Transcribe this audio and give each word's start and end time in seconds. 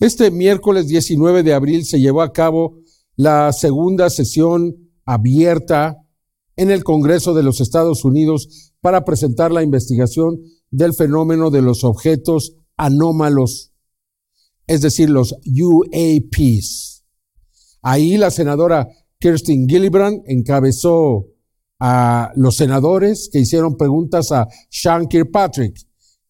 Este 0.00 0.30
miércoles 0.30 0.88
19 0.88 1.42
de 1.42 1.52
abril 1.52 1.84
se 1.84 2.00
llevó 2.00 2.22
a 2.22 2.32
cabo 2.32 2.78
la 3.16 3.52
segunda 3.52 4.08
sesión 4.08 4.74
abierta 5.04 5.98
en 6.56 6.70
el 6.70 6.84
Congreso 6.84 7.34
de 7.34 7.42
los 7.42 7.60
Estados 7.60 8.02
Unidos 8.06 8.72
para 8.80 9.04
presentar 9.04 9.52
la 9.52 9.62
investigación 9.62 10.40
del 10.70 10.94
fenómeno 10.94 11.50
de 11.50 11.60
los 11.60 11.84
objetos 11.84 12.56
anómalos, 12.78 13.74
es 14.66 14.80
decir, 14.80 15.10
los 15.10 15.34
UAPs. 15.44 17.04
Ahí 17.82 18.16
la 18.16 18.30
senadora 18.30 18.88
Kirsten 19.18 19.68
Gillibrand 19.68 20.22
encabezó 20.24 21.26
a 21.78 22.32
los 22.36 22.56
senadores 22.56 23.28
que 23.30 23.40
hicieron 23.40 23.76
preguntas 23.76 24.32
a 24.32 24.48
Sean 24.70 25.08
Kirkpatrick, 25.08 25.76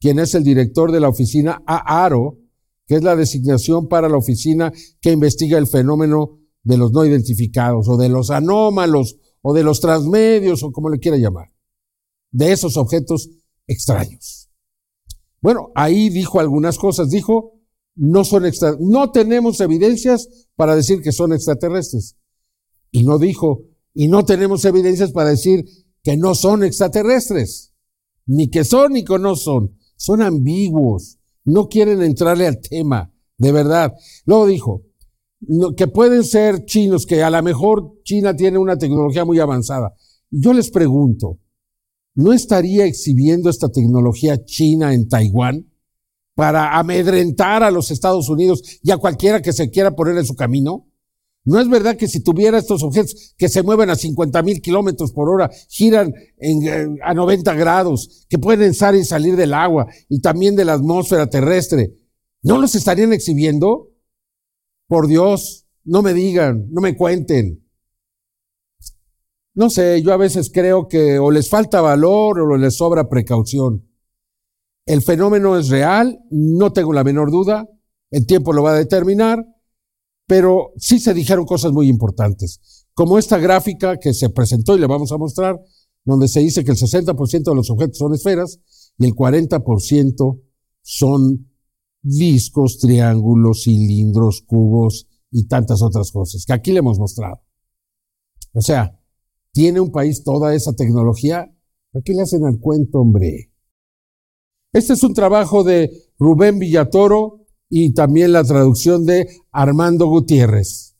quien 0.00 0.18
es 0.18 0.34
el 0.34 0.42
director 0.42 0.90
de 0.90 0.98
la 0.98 1.08
oficina 1.08 1.62
AARO, 1.64 2.39
que 2.90 2.96
es 2.96 3.04
la 3.04 3.14
designación 3.14 3.86
para 3.86 4.08
la 4.08 4.16
oficina 4.16 4.72
que 5.00 5.12
investiga 5.12 5.58
el 5.58 5.68
fenómeno 5.68 6.40
de 6.64 6.76
los 6.76 6.90
no 6.90 7.04
identificados 7.04 7.88
o 7.88 7.96
de 7.96 8.08
los 8.08 8.30
anómalos 8.30 9.16
o 9.42 9.54
de 9.54 9.62
los 9.62 9.78
transmedios 9.78 10.64
o 10.64 10.72
como 10.72 10.90
le 10.90 10.98
quiera 10.98 11.16
llamar, 11.16 11.54
de 12.32 12.50
esos 12.50 12.76
objetos 12.76 13.30
extraños. 13.68 14.50
Bueno, 15.40 15.70
ahí 15.76 16.10
dijo 16.10 16.40
algunas 16.40 16.78
cosas. 16.78 17.10
Dijo, 17.10 17.60
no 17.94 18.24
son 18.24 18.44
extra, 18.44 18.74
no 18.80 19.12
tenemos 19.12 19.60
evidencias 19.60 20.48
para 20.56 20.74
decir 20.74 21.00
que 21.00 21.12
son 21.12 21.32
extraterrestres. 21.32 22.16
Y 22.90 23.04
no 23.04 23.20
dijo, 23.20 23.66
y 23.94 24.08
no 24.08 24.24
tenemos 24.24 24.64
evidencias 24.64 25.12
para 25.12 25.30
decir 25.30 25.64
que 26.02 26.16
no 26.16 26.34
son 26.34 26.64
extraterrestres. 26.64 27.72
Ni 28.26 28.50
que 28.50 28.64
son 28.64 28.94
ni 28.94 29.04
que 29.04 29.16
no 29.20 29.36
son. 29.36 29.76
Son 29.94 30.22
ambiguos 30.22 31.19
no 31.44 31.68
quieren 31.68 32.02
entrarle 32.02 32.46
al 32.46 32.60
tema, 32.60 33.12
de 33.36 33.52
verdad. 33.52 33.92
Luego 34.26 34.46
dijo, 34.46 34.82
que 35.76 35.88
pueden 35.88 36.24
ser 36.24 36.64
chinos, 36.64 37.06
que 37.06 37.22
a 37.22 37.30
lo 37.30 37.42
mejor 37.42 38.02
China 38.04 38.36
tiene 38.36 38.58
una 38.58 38.76
tecnología 38.76 39.24
muy 39.24 39.38
avanzada. 39.38 39.94
Yo 40.30 40.52
les 40.52 40.70
pregunto, 40.70 41.38
¿no 42.14 42.32
estaría 42.32 42.84
exhibiendo 42.84 43.48
esta 43.48 43.68
tecnología 43.70 44.44
china 44.44 44.92
en 44.92 45.08
Taiwán 45.08 45.66
para 46.34 46.78
amedrentar 46.78 47.62
a 47.62 47.70
los 47.70 47.90
Estados 47.90 48.28
Unidos 48.28 48.62
y 48.82 48.90
a 48.90 48.98
cualquiera 48.98 49.40
que 49.40 49.52
se 49.52 49.70
quiera 49.70 49.96
poner 49.96 50.18
en 50.18 50.26
su 50.26 50.34
camino? 50.34 50.89
¿No 51.44 51.58
es 51.58 51.68
verdad 51.68 51.96
que 51.96 52.06
si 52.06 52.22
tuviera 52.22 52.58
estos 52.58 52.82
objetos 52.82 53.34
que 53.36 53.48
se 53.48 53.62
mueven 53.62 53.88
a 53.88 53.96
50 53.96 54.42
mil 54.42 54.60
kilómetros 54.60 55.12
por 55.12 55.30
hora, 55.30 55.50
giran 55.68 56.12
eh, 56.38 56.86
a 57.02 57.14
90 57.14 57.54
grados, 57.54 58.26
que 58.28 58.38
pueden 58.38 58.68
entrar 58.68 58.94
y 58.94 59.04
salir 59.04 59.36
del 59.36 59.54
agua 59.54 59.86
y 60.08 60.20
también 60.20 60.54
de 60.54 60.66
la 60.66 60.74
atmósfera 60.74 61.28
terrestre, 61.28 61.94
¿no 62.42 62.58
los 62.58 62.74
estarían 62.74 63.12
exhibiendo? 63.14 63.88
Por 64.86 65.06
Dios, 65.06 65.66
no 65.84 66.02
me 66.02 66.12
digan, 66.12 66.66
no 66.70 66.82
me 66.82 66.94
cuenten. 66.94 67.64
No 69.54 69.70
sé, 69.70 70.02
yo 70.02 70.12
a 70.12 70.18
veces 70.18 70.50
creo 70.52 70.88
que 70.88 71.18
o 71.18 71.30
les 71.30 71.48
falta 71.48 71.80
valor 71.80 72.40
o 72.40 72.56
les 72.56 72.76
sobra 72.76 73.08
precaución. 73.08 73.88
El 74.84 75.02
fenómeno 75.02 75.58
es 75.58 75.68
real, 75.68 76.20
no 76.30 76.72
tengo 76.72 76.92
la 76.92 77.04
menor 77.04 77.30
duda, 77.30 77.66
el 78.10 78.26
tiempo 78.26 78.52
lo 78.52 78.62
va 78.62 78.72
a 78.72 78.78
determinar 78.78 79.44
pero 80.30 80.72
sí 80.76 81.00
se 81.00 81.12
dijeron 81.12 81.44
cosas 81.44 81.72
muy 81.72 81.88
importantes, 81.88 82.86
como 82.94 83.18
esta 83.18 83.36
gráfica 83.36 83.98
que 83.98 84.14
se 84.14 84.30
presentó 84.30 84.76
y 84.76 84.78
le 84.78 84.86
vamos 84.86 85.10
a 85.10 85.18
mostrar, 85.18 85.60
donde 86.04 86.28
se 86.28 86.38
dice 86.38 86.62
que 86.62 86.70
el 86.70 86.76
60% 86.76 87.50
de 87.50 87.54
los 87.56 87.68
objetos 87.68 87.98
son 87.98 88.14
esferas 88.14 88.60
y 88.96 89.06
el 89.06 89.12
40% 89.12 90.40
son 90.82 91.50
discos, 92.00 92.78
triángulos, 92.78 93.64
cilindros, 93.64 94.44
cubos 94.46 95.08
y 95.32 95.48
tantas 95.48 95.82
otras 95.82 96.12
cosas, 96.12 96.44
que 96.46 96.52
aquí 96.52 96.70
le 96.70 96.78
hemos 96.78 97.00
mostrado. 97.00 97.40
O 98.52 98.60
sea, 98.60 98.96
¿tiene 99.50 99.80
un 99.80 99.90
país 99.90 100.22
toda 100.22 100.54
esa 100.54 100.74
tecnología? 100.74 101.52
¿A 101.92 102.00
qué 102.04 102.14
le 102.14 102.22
hacen 102.22 102.44
al 102.44 102.60
cuento, 102.60 103.00
hombre? 103.00 103.52
Este 104.72 104.92
es 104.92 105.02
un 105.02 105.12
trabajo 105.12 105.64
de 105.64 105.90
Rubén 106.20 106.60
Villatoro, 106.60 107.39
y 107.70 107.94
también 107.94 108.32
la 108.32 108.44
traducción 108.44 109.06
de 109.06 109.28
Armando 109.52 110.06
Gutiérrez. 110.06 110.90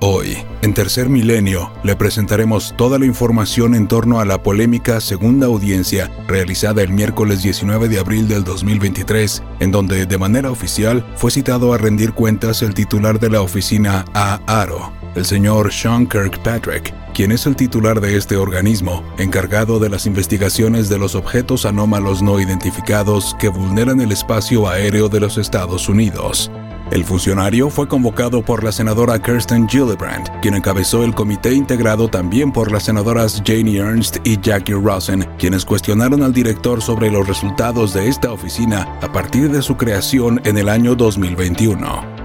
Hoy, 0.00 0.36
en 0.62 0.74
Tercer 0.74 1.08
Milenio, 1.08 1.72
le 1.82 1.96
presentaremos 1.96 2.72
toda 2.76 3.00
la 3.00 3.04
información 3.04 3.74
en 3.74 3.88
torno 3.88 4.20
a 4.20 4.24
la 4.24 4.44
polémica 4.44 5.00
segunda 5.00 5.48
audiencia 5.48 6.08
realizada 6.28 6.82
el 6.82 6.90
miércoles 6.90 7.42
19 7.42 7.88
de 7.88 7.98
abril 7.98 8.28
del 8.28 8.44
2023, 8.44 9.42
en 9.58 9.72
donde 9.72 10.06
de 10.06 10.18
manera 10.18 10.52
oficial 10.52 11.04
fue 11.16 11.32
citado 11.32 11.72
a 11.72 11.78
rendir 11.78 12.12
cuentas 12.12 12.62
el 12.62 12.74
titular 12.74 13.18
de 13.18 13.30
la 13.30 13.42
oficina 13.42 14.04
AARO, 14.14 14.92
el 15.18 15.24
señor 15.24 15.72
Sean 15.72 16.06
Kirkpatrick, 16.06 16.94
quien 17.12 17.32
es 17.32 17.46
el 17.46 17.56
titular 17.56 18.00
de 18.00 18.16
este 18.16 18.36
organismo, 18.36 19.02
encargado 19.18 19.78
de 19.80 19.88
las 19.88 20.06
investigaciones 20.06 20.88
de 20.88 20.98
los 20.98 21.14
objetos 21.14 21.66
anómalos 21.66 22.22
no 22.22 22.40
identificados 22.40 23.36
que 23.38 23.48
vulneran 23.48 24.00
el 24.00 24.12
espacio 24.12 24.68
aéreo 24.68 25.08
de 25.08 25.20
los 25.20 25.36
Estados 25.36 25.88
Unidos. 25.88 26.50
El 26.90 27.04
funcionario 27.04 27.68
fue 27.68 27.86
convocado 27.86 28.42
por 28.42 28.64
la 28.64 28.72
senadora 28.72 29.20
Kirsten 29.20 29.68
Gillibrand, 29.68 30.40
quien 30.40 30.54
encabezó 30.54 31.04
el 31.04 31.14
comité 31.14 31.52
integrado 31.52 32.08
también 32.08 32.50
por 32.50 32.72
las 32.72 32.84
senadoras 32.84 33.42
Janie 33.44 33.78
Ernst 33.78 34.18
y 34.24 34.40
Jackie 34.40 34.72
Rosen, 34.72 35.28
quienes 35.38 35.66
cuestionaron 35.66 36.22
al 36.22 36.32
director 36.32 36.80
sobre 36.80 37.10
los 37.10 37.26
resultados 37.26 37.92
de 37.92 38.08
esta 38.08 38.32
oficina 38.32 38.98
a 39.02 39.12
partir 39.12 39.50
de 39.50 39.60
su 39.60 39.76
creación 39.76 40.40
en 40.44 40.56
el 40.56 40.68
año 40.68 40.94
2021. 40.94 42.17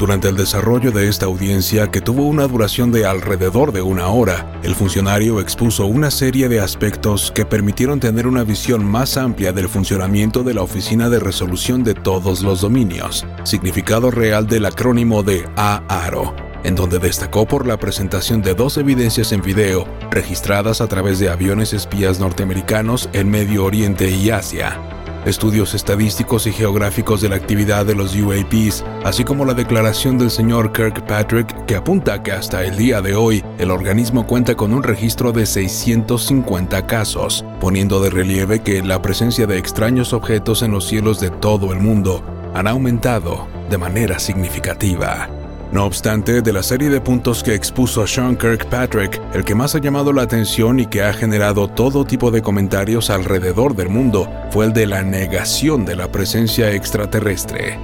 Durante 0.00 0.30
el 0.30 0.36
desarrollo 0.36 0.92
de 0.92 1.08
esta 1.08 1.26
audiencia, 1.26 1.90
que 1.90 2.00
tuvo 2.00 2.26
una 2.26 2.46
duración 2.46 2.90
de 2.90 3.04
alrededor 3.04 3.70
de 3.70 3.82
una 3.82 4.08
hora, 4.08 4.58
el 4.62 4.74
funcionario 4.74 5.40
expuso 5.40 5.84
una 5.84 6.10
serie 6.10 6.48
de 6.48 6.58
aspectos 6.58 7.30
que 7.30 7.44
permitieron 7.44 8.00
tener 8.00 8.26
una 8.26 8.42
visión 8.42 8.82
más 8.82 9.18
amplia 9.18 9.52
del 9.52 9.68
funcionamiento 9.68 10.42
de 10.42 10.54
la 10.54 10.62
Oficina 10.62 11.10
de 11.10 11.20
Resolución 11.20 11.84
de 11.84 11.92
Todos 11.92 12.40
los 12.40 12.62
Dominios, 12.62 13.26
significado 13.44 14.10
real 14.10 14.46
del 14.46 14.64
acrónimo 14.64 15.22
de 15.22 15.46
AARO, 15.56 16.34
en 16.64 16.76
donde 16.76 16.98
destacó 16.98 17.46
por 17.46 17.66
la 17.66 17.76
presentación 17.76 18.40
de 18.40 18.54
dos 18.54 18.78
evidencias 18.78 19.32
en 19.32 19.42
video 19.42 19.86
registradas 20.10 20.80
a 20.80 20.86
través 20.86 21.18
de 21.18 21.28
aviones 21.28 21.74
espías 21.74 22.18
norteamericanos 22.20 23.10
en 23.12 23.30
Medio 23.30 23.66
Oriente 23.66 24.08
y 24.10 24.30
Asia 24.30 24.80
estudios 25.24 25.74
estadísticos 25.74 26.46
y 26.46 26.52
geográficos 26.52 27.20
de 27.20 27.28
la 27.28 27.36
actividad 27.36 27.86
de 27.86 27.94
los 27.94 28.14
UAPs, 28.14 28.84
así 29.04 29.24
como 29.24 29.44
la 29.44 29.54
declaración 29.54 30.18
del 30.18 30.30
señor 30.30 30.72
Kirkpatrick 30.72 31.66
que 31.66 31.76
apunta 31.76 32.22
que 32.22 32.32
hasta 32.32 32.64
el 32.64 32.76
día 32.76 33.00
de 33.02 33.14
hoy 33.14 33.44
el 33.58 33.70
organismo 33.70 34.26
cuenta 34.26 34.54
con 34.54 34.72
un 34.72 34.82
registro 34.82 35.32
de 35.32 35.46
650 35.46 36.86
casos, 36.86 37.44
poniendo 37.60 38.00
de 38.00 38.10
relieve 38.10 38.60
que 38.60 38.82
la 38.82 39.02
presencia 39.02 39.46
de 39.46 39.58
extraños 39.58 40.12
objetos 40.12 40.62
en 40.62 40.72
los 40.72 40.86
cielos 40.86 41.20
de 41.20 41.30
todo 41.30 41.72
el 41.72 41.80
mundo 41.80 42.22
han 42.54 42.66
aumentado 42.66 43.48
de 43.68 43.78
manera 43.78 44.18
significativa. 44.18 45.39
No 45.72 45.84
obstante, 45.84 46.42
de 46.42 46.52
la 46.52 46.64
serie 46.64 46.90
de 46.90 47.00
puntos 47.00 47.44
que 47.44 47.54
expuso 47.54 48.04
Sean 48.04 48.36
Kirkpatrick, 48.36 49.20
el 49.34 49.44
que 49.44 49.54
más 49.54 49.76
ha 49.76 49.78
llamado 49.78 50.12
la 50.12 50.22
atención 50.22 50.80
y 50.80 50.86
que 50.86 51.02
ha 51.02 51.12
generado 51.12 51.68
todo 51.68 52.04
tipo 52.04 52.32
de 52.32 52.42
comentarios 52.42 53.08
alrededor 53.08 53.76
del 53.76 53.88
mundo 53.88 54.28
fue 54.50 54.66
el 54.66 54.72
de 54.72 54.86
la 54.86 55.02
negación 55.04 55.84
de 55.84 55.94
la 55.94 56.10
presencia 56.10 56.72
extraterrestre. 56.72 57.78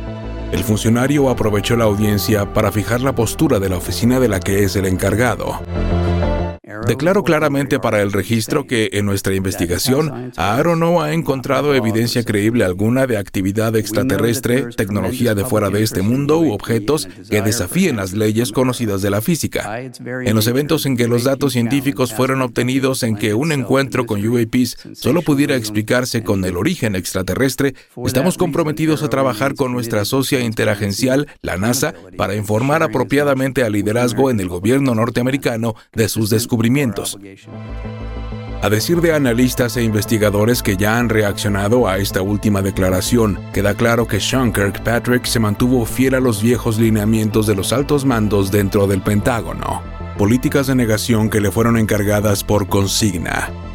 El 0.51 0.65
funcionario 0.65 1.31
aprovechó 1.31 1.77
la 1.77 1.85
audiencia 1.85 2.53
para 2.53 2.73
fijar 2.73 3.03
la 3.03 3.15
postura 3.15 3.61
de 3.61 3.69
la 3.69 3.77
oficina 3.77 4.19
de 4.19 4.29
la 4.29 4.41
que 4.41 4.65
es 4.65 4.75
el 4.75 4.87
encargado. 4.87 5.61
Declaro 6.87 7.25
claramente 7.25 7.81
para 7.81 8.01
el 8.01 8.13
registro 8.13 8.67
que 8.67 8.91
en 8.93 9.07
nuestra 9.07 9.35
investigación, 9.35 10.33
AARO 10.37 10.77
no 10.77 11.03
ha 11.03 11.13
encontrado 11.13 11.75
evidencia 11.75 12.23
creíble 12.23 12.65
alguna 12.65 13.09
de 13.09 13.17
actividad 13.17 13.75
extraterrestre, 13.75 14.67
tecnología 14.77 15.35
de 15.35 15.45
fuera 15.45 15.71
de 15.71 15.83
este 15.83 16.03
mundo 16.03 16.39
u 16.39 16.53
objetos 16.53 17.09
que 17.29 17.43
desafíen 17.43 17.97
las 17.97 18.13
leyes 18.13 18.53
conocidas 18.53 19.03
de 19.03 19.11
la 19.11 19.21
física. 19.21 19.81
En 19.81 20.35
los 20.37 20.47
eventos 20.47 20.87
en 20.87 20.97
que 20.97 21.09
los 21.09 21.25
datos 21.25 21.55
científicos 21.55 22.15
fueron 22.15 22.41
obtenidos 22.41 23.03
en 23.03 23.17
que 23.17 23.35
un 23.35 23.51
encuentro 23.51 24.07
con 24.07 24.25
UAPs 24.25 24.77
solo 24.93 25.23
pudiera 25.23 25.57
explicarse 25.57 26.23
con 26.23 26.45
el 26.45 26.57
origen 26.57 26.95
extraterrestre, 26.95 27.75
estamos 28.05 28.39
comprometidos 28.39 29.03
a 29.03 29.09
trabajar 29.09 29.57
con 29.57 29.73
nuestra 29.73 30.05
socia 30.05 30.41
interagencial, 30.41 31.27
la 31.43 31.57
NASA, 31.57 31.95
para 32.17 32.37
informar 32.37 32.85
apropiadamente 32.85 33.65
al 33.65 33.73
liderazgo 33.73 34.31
en 34.31 34.39
el 34.39 34.49
gobierno 34.49 34.95
norteamericano 34.95 35.75
de 35.93 36.09
sus 36.09 36.31
descubrimientos 36.31 36.76
a 38.63 38.71
decir 38.71 39.01
de 39.01 39.13
analistas 39.13 39.77
e 39.77 39.83
investigadores 39.83 40.63
que 40.63 40.77
ya 40.77 40.99
han 40.99 41.09
reaccionado 41.09 41.87
a 41.87 41.99
esta 41.99 42.23
última 42.23 42.63
declaración, 42.63 43.39
queda 43.53 43.75
claro 43.75 44.07
que 44.07 44.19
Sean 44.19 44.53
Kirkpatrick 44.53 45.25
se 45.25 45.39
mantuvo 45.39 45.85
fiel 45.85 46.15
a 46.15 46.21
los 46.21 46.43
viejos 46.43 46.79
lineamientos 46.79 47.47
de 47.47 47.55
los 47.55 47.73
altos 47.73 48.05
mandos 48.05 48.51
dentro 48.51 48.87
del 48.87 49.03
Pentágono, 49.03 49.83
políticas 50.19 50.67
de 50.67 50.75
negación 50.75 51.31
que 51.31 51.41
le 51.41 51.51
fueron 51.53 51.77
encargadas 51.77 52.43
por 52.43 52.67
consigna. 52.67 53.66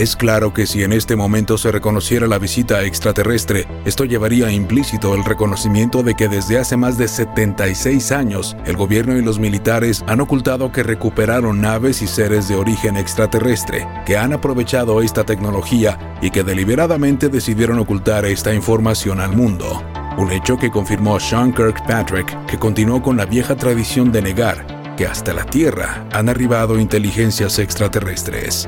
Es 0.00 0.16
claro 0.16 0.54
que 0.54 0.66
si 0.66 0.82
en 0.82 0.94
este 0.94 1.14
momento 1.14 1.58
se 1.58 1.70
reconociera 1.70 2.26
la 2.26 2.38
visita 2.38 2.82
extraterrestre, 2.84 3.68
esto 3.84 4.06
llevaría 4.06 4.50
implícito 4.50 5.14
el 5.14 5.22
reconocimiento 5.26 6.02
de 6.02 6.14
que 6.14 6.26
desde 6.26 6.58
hace 6.58 6.78
más 6.78 6.96
de 6.96 7.06
76 7.06 8.10
años, 8.10 8.56
el 8.64 8.78
gobierno 8.78 9.18
y 9.18 9.22
los 9.22 9.38
militares 9.38 10.02
han 10.06 10.22
ocultado 10.22 10.72
que 10.72 10.84
recuperaron 10.84 11.60
naves 11.60 12.00
y 12.00 12.06
seres 12.06 12.48
de 12.48 12.54
origen 12.54 12.96
extraterrestre, 12.96 13.86
que 14.06 14.16
han 14.16 14.32
aprovechado 14.32 15.02
esta 15.02 15.24
tecnología 15.24 16.16
y 16.22 16.30
que 16.30 16.44
deliberadamente 16.44 17.28
decidieron 17.28 17.78
ocultar 17.78 18.24
esta 18.24 18.54
información 18.54 19.20
al 19.20 19.36
mundo. 19.36 19.82
Un 20.16 20.32
hecho 20.32 20.56
que 20.56 20.70
confirmó 20.70 21.20
Sean 21.20 21.52
Kirkpatrick, 21.52 22.46
que 22.46 22.58
continuó 22.58 23.02
con 23.02 23.18
la 23.18 23.26
vieja 23.26 23.54
tradición 23.54 24.10
de 24.10 24.22
negar 24.22 24.80
que 24.96 25.06
hasta 25.06 25.32
la 25.32 25.44
Tierra 25.44 26.06
han 26.12 26.30
arribado 26.30 26.78
inteligencias 26.78 27.58
extraterrestres. 27.58 28.66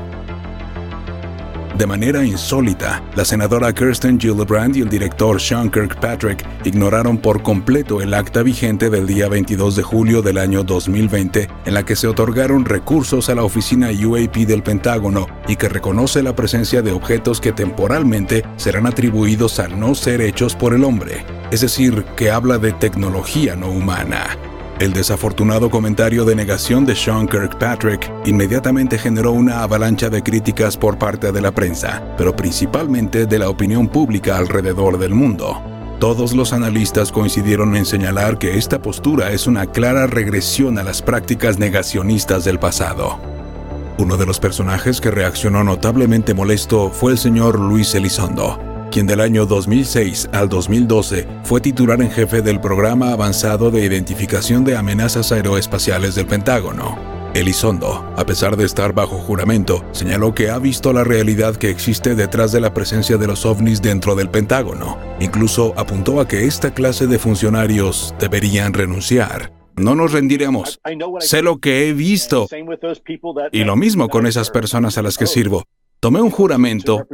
De 1.77 1.87
manera 1.87 2.23
insólita, 2.23 3.03
la 3.15 3.25
senadora 3.25 3.73
Kirsten 3.73 4.19
Gillibrand 4.19 4.75
y 4.75 4.81
el 4.81 4.89
director 4.89 5.41
Sean 5.41 5.71
Kirkpatrick 5.71 6.45
ignoraron 6.65 7.17
por 7.17 7.41
completo 7.41 7.99
el 7.99 8.13
acta 8.13 8.43
vigente 8.43 8.91
del 8.91 9.07
día 9.07 9.27
22 9.27 9.75
de 9.77 9.81
julio 9.81 10.21
del 10.21 10.37
año 10.37 10.63
2020 10.63 11.49
en 11.65 11.73
la 11.73 11.83
que 11.83 11.95
se 11.95 12.07
otorgaron 12.07 12.65
recursos 12.65 13.27
a 13.29 13.35
la 13.35 13.43
oficina 13.43 13.89
UAP 13.89 14.35
del 14.45 14.61
Pentágono 14.61 15.25
y 15.47 15.55
que 15.55 15.67
reconoce 15.67 16.21
la 16.21 16.35
presencia 16.35 16.83
de 16.83 16.91
objetos 16.91 17.41
que 17.41 17.51
temporalmente 17.51 18.45
serán 18.55 18.85
atribuidos 18.85 19.59
a 19.59 19.67
no 19.67 19.95
ser 19.95 20.21
hechos 20.21 20.55
por 20.55 20.75
el 20.75 20.83
hombre, 20.83 21.25
es 21.49 21.61
decir, 21.61 22.05
que 22.15 22.29
habla 22.29 22.59
de 22.59 22.71
tecnología 22.73 23.55
no 23.55 23.69
humana. 23.69 24.37
El 24.79 24.91
desafortunado 24.91 25.69
comentario 25.69 26.25
de 26.25 26.35
negación 26.35 26.83
de 26.83 26.95
Sean 26.95 27.27
Kirkpatrick 27.27 28.11
inmediatamente 28.25 28.97
generó 28.97 29.31
una 29.31 29.61
avalancha 29.61 30.09
de 30.09 30.23
críticas 30.23 30.77
por 30.77 30.97
parte 30.97 31.31
de 31.31 31.41
la 31.41 31.51
prensa, 31.51 32.03
pero 32.17 32.35
principalmente 32.35 33.27
de 33.27 33.39
la 33.39 33.49
opinión 33.49 33.87
pública 33.87 34.37
alrededor 34.37 34.97
del 34.97 35.13
mundo. 35.13 35.61
Todos 35.99 36.33
los 36.33 36.53
analistas 36.53 37.11
coincidieron 37.11 37.75
en 37.75 37.85
señalar 37.85 38.39
que 38.39 38.57
esta 38.57 38.81
postura 38.81 39.31
es 39.31 39.45
una 39.45 39.67
clara 39.67 40.07
regresión 40.07 40.79
a 40.79 40.83
las 40.83 41.01
prácticas 41.01 41.59
negacionistas 41.59 42.43
del 42.43 42.59
pasado. 42.59 43.19
Uno 43.99 44.17
de 44.17 44.25
los 44.25 44.39
personajes 44.39 44.99
que 44.99 45.11
reaccionó 45.11 45.63
notablemente 45.63 46.33
molesto 46.33 46.89
fue 46.89 47.11
el 47.11 47.19
señor 47.19 47.59
Luis 47.59 47.93
Elizondo, 47.93 48.72
quien 48.93 49.07
del 49.07 49.21
año 49.21 49.47
2006 49.47 50.29
al 50.33 50.49
2012 50.49 51.25
fue 51.43 51.59
titular 51.59 51.99
en 51.99 52.11
jefe 52.11 52.43
del 52.43 52.61
Programa 52.61 53.11
Avanzado 53.11 53.71
de 53.71 53.83
Identificación 53.83 54.63
de 54.63 54.77
Amenazas 54.77 55.31
Aeroespaciales 55.31 56.13
del 56.13 56.27
Pentágono. 56.27 56.95
Elizondo, 57.33 58.07
a 58.15 58.23
pesar 58.23 58.55
de 58.55 58.65
estar 58.65 58.93
bajo 58.93 59.17
juramento, 59.17 59.83
señaló 59.93 60.35
que 60.35 60.51
ha 60.51 60.59
visto 60.59 60.93
la 60.93 61.03
realidad 61.03 61.55
que 61.55 61.71
existe 61.71 62.13
detrás 62.13 62.51
de 62.51 62.61
la 62.61 62.75
presencia 62.75 63.17
de 63.17 63.25
los 63.25 63.47
ovnis 63.47 63.81
dentro 63.81 64.13
del 64.13 64.29
Pentágono. 64.29 64.99
Incluso 65.19 65.73
apuntó 65.75 66.21
a 66.21 66.27
que 66.27 66.45
esta 66.45 66.71
clase 66.75 67.07
de 67.07 67.17
funcionarios 67.17 68.13
deberían 68.19 68.73
renunciar. 68.73 69.51
No 69.75 69.95
nos 69.95 70.11
rendiremos. 70.11 70.79
Sé 71.19 71.41
lo 71.41 71.57
que 71.57 71.89
he 71.89 71.93
visto. 71.93 72.47
Y 73.51 73.63
lo 73.63 73.75
mismo 73.75 74.07
con 74.09 74.27
esas 74.27 74.51
personas 74.51 74.99
a 74.99 75.01
las 75.01 75.17
que 75.17 75.25
sirvo. 75.25 75.63
Tomé 76.03 76.21
un 76.21 76.31
juramento 76.31 77.07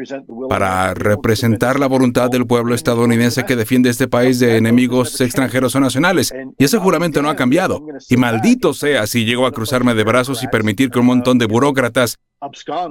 para 0.49 0.95
representar 0.95 1.79
la 1.79 1.85
voluntad 1.85 2.31
del 2.31 2.47
pueblo 2.47 2.73
estadounidense 2.73 3.45
que 3.45 3.55
defiende 3.55 3.91
este 3.91 4.07
país 4.07 4.39
de 4.39 4.57
enemigos 4.57 5.21
extranjeros 5.21 5.75
o 5.75 5.79
nacionales. 5.79 6.33
Y 6.57 6.63
ese 6.63 6.79
juramento 6.79 7.21
no 7.21 7.29
ha 7.29 7.35
cambiado. 7.35 7.85
Y 8.09 8.17
maldito 8.17 8.73
sea 8.73 9.05
si 9.05 9.25
llego 9.25 9.45
a 9.45 9.51
cruzarme 9.51 9.93
de 9.93 10.03
brazos 10.03 10.41
y 10.41 10.47
permitir 10.47 10.89
que 10.89 10.97
un 10.97 11.05
montón 11.05 11.37
de 11.37 11.45
burócratas 11.45 12.17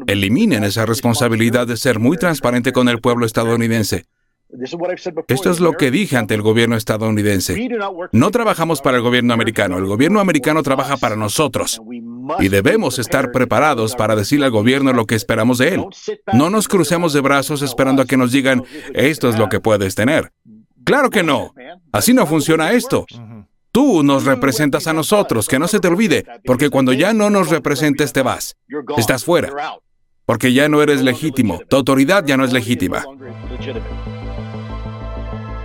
eliminen 0.06 0.62
esa 0.62 0.87
responsabilidad 0.87 1.67
de 1.67 1.77
ser 1.77 1.99
muy 1.99 2.17
transparente 2.17 2.71
con 2.71 2.89
el 2.89 3.01
pueblo 3.01 3.27
estadounidense. 3.27 4.05
Esto 5.29 5.50
es 5.50 5.61
lo 5.61 5.73
que 5.73 5.91
dije 5.91 6.17
ante 6.17 6.35
el 6.35 6.43
gobierno 6.43 6.77
estadounidense. 6.77 7.69
No 8.12 8.31
trabajamos 8.31 8.81
para 8.81 8.97
el 8.97 9.03
gobierno 9.03 9.35
americano, 9.35 9.77
el 9.77 9.85
gobierno 9.85 10.21
americano 10.21 10.62
trabaja 10.62 10.97
para 10.97 11.17
nosotros. 11.17 11.81
Y 12.41 12.49
debemos 12.49 12.99
estar 12.99 13.31
preparados 13.31 13.95
para 13.95 14.17
decirle 14.17 14.47
al 14.47 14.50
gobierno 14.50 14.93
lo 14.93 15.06
que 15.06 15.15
esperamos 15.15 15.59
de 15.59 15.75
él. 15.75 15.85
No 16.33 16.50
nos 16.50 16.67
crucemos 16.67 17.12
de 17.12 17.21
brazos 17.21 17.62
esperando 17.62 18.03
a 18.03 18.06
que 18.06 18.17
nos 18.17 18.33
digan, 18.33 18.65
esto 18.95 19.29
es 19.29 19.39
lo 19.39 19.49
que 19.49 19.61
puedes 19.61 19.95
tener. 19.95 20.33
Claro 20.85 21.11
que 21.11 21.23
no. 21.23 21.53
Así 21.93 22.15
no 22.15 22.27
funciona 22.27 22.73
esto. 22.73 23.05
Tú 23.71 24.03
nos 24.03 24.25
representas 24.25 24.87
a 24.87 24.94
nosotros, 24.94 25.47
que 25.47 25.59
no 25.59 25.69
se 25.69 25.79
te 25.79 25.89
olvide, 25.89 26.25
porque 26.44 26.71
cuando 26.71 26.94
ya 26.94 27.12
no 27.12 27.29
nos 27.29 27.51
representes 27.51 28.15
te 28.15 28.23
vas. 28.23 28.56
Estás 28.97 29.25
fuera. 29.25 29.51
Porque 30.25 30.53
ya 30.53 30.69
no 30.69 30.83
eres 30.83 31.03
legítimo. 31.03 31.61
Tu 31.69 31.77
autoridad 31.77 32.25
ya 32.27 32.37
no 32.37 32.44
es 32.44 32.53
legítima. 32.53 33.05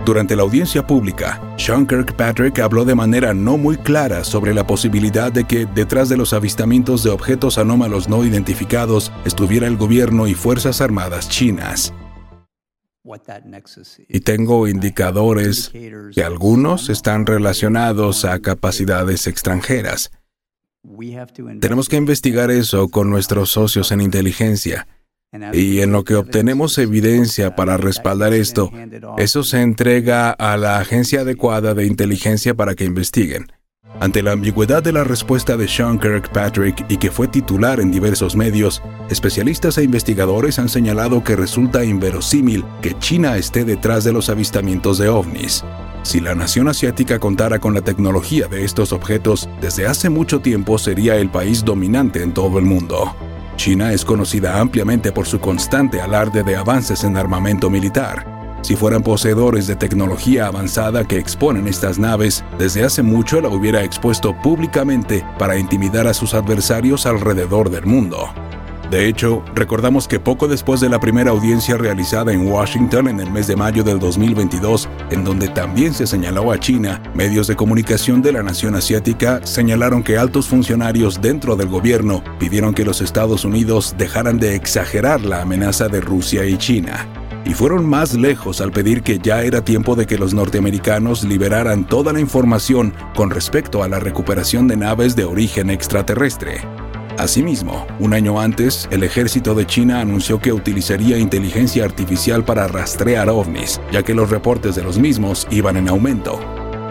Durante 0.04 0.36
la 0.36 0.42
audiencia 0.42 0.86
pública, 0.86 1.40
Sean 1.56 1.86
Kirkpatrick 1.86 2.58
habló 2.58 2.84
de 2.84 2.94
manera 2.94 3.32
no 3.32 3.56
muy 3.56 3.78
clara 3.78 4.22
sobre 4.22 4.52
la 4.52 4.66
posibilidad 4.66 5.32
de 5.32 5.44
que 5.44 5.64
detrás 5.64 6.10
de 6.10 6.18
los 6.18 6.34
avistamientos 6.34 7.02
de 7.02 7.10
objetos 7.10 7.56
anómalos 7.56 8.06
no 8.06 8.22
identificados 8.22 9.10
estuviera 9.24 9.66
el 9.66 9.78
gobierno 9.78 10.26
y 10.26 10.34
Fuerzas 10.34 10.82
Armadas 10.82 11.30
chinas. 11.30 11.94
Y 14.08 14.20
tengo 14.20 14.68
indicadores 14.68 15.70
que 15.70 16.22
algunos 16.22 16.90
están 16.90 17.24
relacionados 17.24 18.26
a 18.26 18.38
capacidades 18.40 19.26
extranjeras. 19.26 20.10
Tenemos 21.60 21.88
que 21.88 21.96
investigar 21.96 22.50
eso 22.50 22.88
con 22.88 23.08
nuestros 23.08 23.50
socios 23.50 23.90
en 23.90 24.02
inteligencia 24.02 24.86
y 25.52 25.80
en 25.80 25.92
lo 25.92 26.04
que 26.04 26.14
obtenemos 26.14 26.78
evidencia 26.78 27.56
para 27.56 27.76
respaldar 27.76 28.32
esto, 28.32 28.70
eso 29.18 29.42
se 29.42 29.62
entrega 29.62 30.30
a 30.30 30.56
la 30.56 30.78
agencia 30.78 31.20
adecuada 31.20 31.74
de 31.74 31.86
inteligencia 31.86 32.54
para 32.54 32.74
que 32.74 32.84
investiguen. 32.84 33.52
Ante 34.00 34.22
la 34.22 34.32
ambigüedad 34.32 34.82
de 34.82 34.92
la 34.92 35.04
respuesta 35.04 35.56
de 35.56 35.68
Sean 35.68 36.00
Kirkpatrick 36.00 36.84
y 36.88 36.96
que 36.96 37.12
fue 37.12 37.28
titular 37.28 37.78
en 37.78 37.92
diversos 37.92 38.34
medios, 38.34 38.82
especialistas 39.08 39.78
e 39.78 39.84
investigadores 39.84 40.58
han 40.58 40.68
señalado 40.68 41.22
que 41.22 41.36
resulta 41.36 41.84
inverosímil 41.84 42.64
que 42.82 42.98
China 42.98 43.36
esté 43.36 43.64
detrás 43.64 44.02
de 44.02 44.12
los 44.12 44.28
avistamientos 44.30 44.98
de 44.98 45.08
ovnis. 45.08 45.64
Si 46.02 46.20
la 46.20 46.34
nación 46.34 46.68
asiática 46.68 47.18
contara 47.18 47.60
con 47.60 47.72
la 47.72 47.82
tecnología 47.82 48.48
de 48.48 48.64
estos 48.64 48.92
objetos, 48.92 49.48
desde 49.60 49.86
hace 49.86 50.10
mucho 50.10 50.40
tiempo 50.40 50.76
sería 50.76 51.16
el 51.16 51.30
país 51.30 51.64
dominante 51.64 52.22
en 52.22 52.34
todo 52.34 52.58
el 52.58 52.64
mundo. 52.64 53.14
China 53.56 53.92
es 53.92 54.04
conocida 54.04 54.60
ampliamente 54.60 55.12
por 55.12 55.26
su 55.26 55.40
constante 55.40 56.00
alarde 56.00 56.42
de 56.42 56.56
avances 56.56 57.04
en 57.04 57.16
armamento 57.16 57.70
militar. 57.70 58.34
Si 58.62 58.76
fueran 58.76 59.02
poseedores 59.02 59.66
de 59.66 59.76
tecnología 59.76 60.46
avanzada 60.46 61.06
que 61.06 61.18
exponen 61.18 61.68
estas 61.68 61.98
naves, 61.98 62.44
desde 62.58 62.82
hace 62.84 63.02
mucho 63.02 63.40
la 63.40 63.48
hubiera 63.48 63.84
expuesto 63.84 64.34
públicamente 64.40 65.24
para 65.38 65.58
intimidar 65.58 66.06
a 66.06 66.14
sus 66.14 66.32
adversarios 66.32 67.04
alrededor 67.04 67.70
del 67.70 67.84
mundo. 67.84 68.30
De 68.94 69.08
hecho, 69.08 69.42
recordamos 69.56 70.06
que 70.06 70.20
poco 70.20 70.46
después 70.46 70.78
de 70.78 70.88
la 70.88 71.00
primera 71.00 71.32
audiencia 71.32 71.76
realizada 71.76 72.32
en 72.32 72.46
Washington 72.46 73.08
en 73.08 73.18
el 73.18 73.28
mes 73.28 73.48
de 73.48 73.56
mayo 73.56 73.82
del 73.82 73.98
2022, 73.98 74.88
en 75.10 75.24
donde 75.24 75.48
también 75.48 75.92
se 75.92 76.06
señaló 76.06 76.52
a 76.52 76.60
China, 76.60 77.02
medios 77.12 77.48
de 77.48 77.56
comunicación 77.56 78.22
de 78.22 78.30
la 78.30 78.44
nación 78.44 78.76
asiática 78.76 79.44
señalaron 79.44 80.04
que 80.04 80.16
altos 80.16 80.46
funcionarios 80.46 81.20
dentro 81.20 81.56
del 81.56 81.70
gobierno 81.70 82.22
pidieron 82.38 82.72
que 82.72 82.84
los 82.84 83.00
Estados 83.00 83.44
Unidos 83.44 83.96
dejaran 83.98 84.38
de 84.38 84.54
exagerar 84.54 85.22
la 85.22 85.42
amenaza 85.42 85.88
de 85.88 86.00
Rusia 86.00 86.44
y 86.44 86.56
China. 86.56 87.04
Y 87.44 87.54
fueron 87.54 87.84
más 87.84 88.14
lejos 88.14 88.60
al 88.60 88.70
pedir 88.70 89.02
que 89.02 89.18
ya 89.18 89.42
era 89.42 89.64
tiempo 89.64 89.96
de 89.96 90.06
que 90.06 90.18
los 90.18 90.34
norteamericanos 90.34 91.24
liberaran 91.24 91.84
toda 91.84 92.12
la 92.12 92.20
información 92.20 92.94
con 93.16 93.30
respecto 93.30 93.82
a 93.82 93.88
la 93.88 93.98
recuperación 93.98 94.68
de 94.68 94.76
naves 94.76 95.16
de 95.16 95.24
origen 95.24 95.68
extraterrestre. 95.68 96.60
Asimismo, 97.18 97.86
un 98.00 98.12
año 98.12 98.40
antes, 98.40 98.88
el 98.90 99.04
ejército 99.04 99.54
de 99.54 99.66
China 99.66 100.00
anunció 100.00 100.40
que 100.40 100.52
utilizaría 100.52 101.16
inteligencia 101.16 101.84
artificial 101.84 102.44
para 102.44 102.66
rastrear 102.66 103.28
ovnis, 103.30 103.80
ya 103.92 104.02
que 104.02 104.14
los 104.14 104.30
reportes 104.30 104.74
de 104.74 104.82
los 104.82 104.98
mismos 104.98 105.46
iban 105.50 105.76
en 105.76 105.88
aumento. 105.88 106.40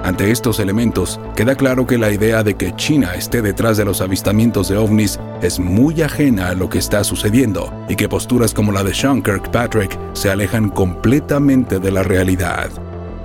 Ante 0.04 0.32
estos 0.32 0.60
elementos, 0.60 1.20
queda 1.36 1.56
claro 1.56 1.88
que 1.88 1.98
la 1.98 2.12
idea 2.12 2.44
de 2.44 2.56
que 2.56 2.76
China 2.76 3.16
esté 3.16 3.42
detrás 3.42 3.78
de 3.78 3.86
los 3.86 4.02
avistamientos 4.02 4.70
de 4.70 4.78
ovnis 4.78 5.20
es 5.42 5.60
muy 5.60 6.02
ajena 6.02 6.50
a 6.50 6.56
lo 6.56 6.70
que 6.70 6.80
está 6.80 7.04
sucediendo 7.04 7.74
y 7.88 7.96
que 7.96 8.10
posturas 8.10 8.54
como 8.54 8.72
la 8.72 8.84
de 8.84 8.94
Sean 8.94 9.22
Kirkpatrick 9.22 9.98
se 10.14 10.30
alejan 10.30 10.70
completamente 10.70 11.80
de 11.80 11.92
la 11.92 12.04
realidad. 12.04 12.70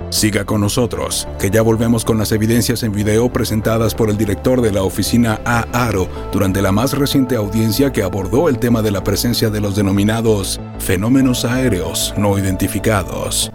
Siga 0.09 0.43
con 0.43 0.61
nosotros, 0.61 1.27
que 1.39 1.51
ya 1.51 1.61
volvemos 1.61 2.03
con 2.03 2.17
las 2.17 2.31
evidencias 2.31 2.81
en 2.81 2.91
video 2.91 3.31
presentadas 3.31 3.93
por 3.93 4.09
el 4.09 4.17
director 4.17 4.59
de 4.59 4.71
la 4.71 4.81
oficina 4.81 5.39
AARO 5.45 6.09
durante 6.33 6.63
la 6.63 6.71
más 6.71 6.97
reciente 6.97 7.35
audiencia 7.35 7.91
que 7.93 8.01
abordó 8.01 8.49
el 8.49 8.57
tema 8.57 8.81
de 8.81 8.89
la 8.89 9.03
presencia 9.03 9.51
de 9.51 9.61
los 9.61 9.75
denominados 9.75 10.59
fenómenos 10.79 11.45
aéreos 11.45 12.15
no 12.17 12.39
identificados. 12.39 13.51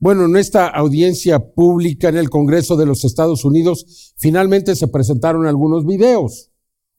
Bueno, 0.00 0.24
en 0.24 0.36
esta 0.36 0.66
audiencia 0.66 1.38
pública 1.38 2.08
en 2.08 2.16
el 2.16 2.28
Congreso 2.28 2.76
de 2.76 2.86
los 2.86 3.04
Estados 3.04 3.44
Unidos, 3.44 4.14
finalmente 4.18 4.74
se 4.74 4.88
presentaron 4.88 5.46
algunos 5.46 5.86
videos. 5.86 6.50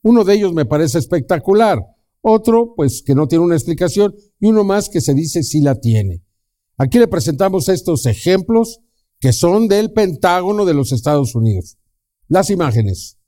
Uno 0.02 0.24
de 0.24 0.34
ellos 0.34 0.54
me 0.54 0.64
parece 0.64 0.98
espectacular, 0.98 1.78
otro 2.22 2.72
pues 2.74 3.02
que 3.04 3.14
no 3.14 3.28
tiene 3.28 3.44
una 3.44 3.56
explicación 3.56 4.14
y 4.40 4.46
uno 4.46 4.64
más 4.64 4.88
que 4.88 5.02
se 5.02 5.12
dice 5.12 5.42
si 5.42 5.60
la 5.60 5.74
tiene. 5.74 6.22
Aquí 6.78 7.00
le 7.00 7.08
presentamos 7.08 7.68
estos 7.68 8.06
ejemplos 8.06 8.78
que 9.18 9.32
son 9.32 9.66
del 9.66 9.92
Pentágono 9.92 10.64
de 10.64 10.74
los 10.74 10.92
Estados 10.92 11.34
Unidos. 11.34 11.76
Las 12.28 12.50
imágenes. 12.50 13.18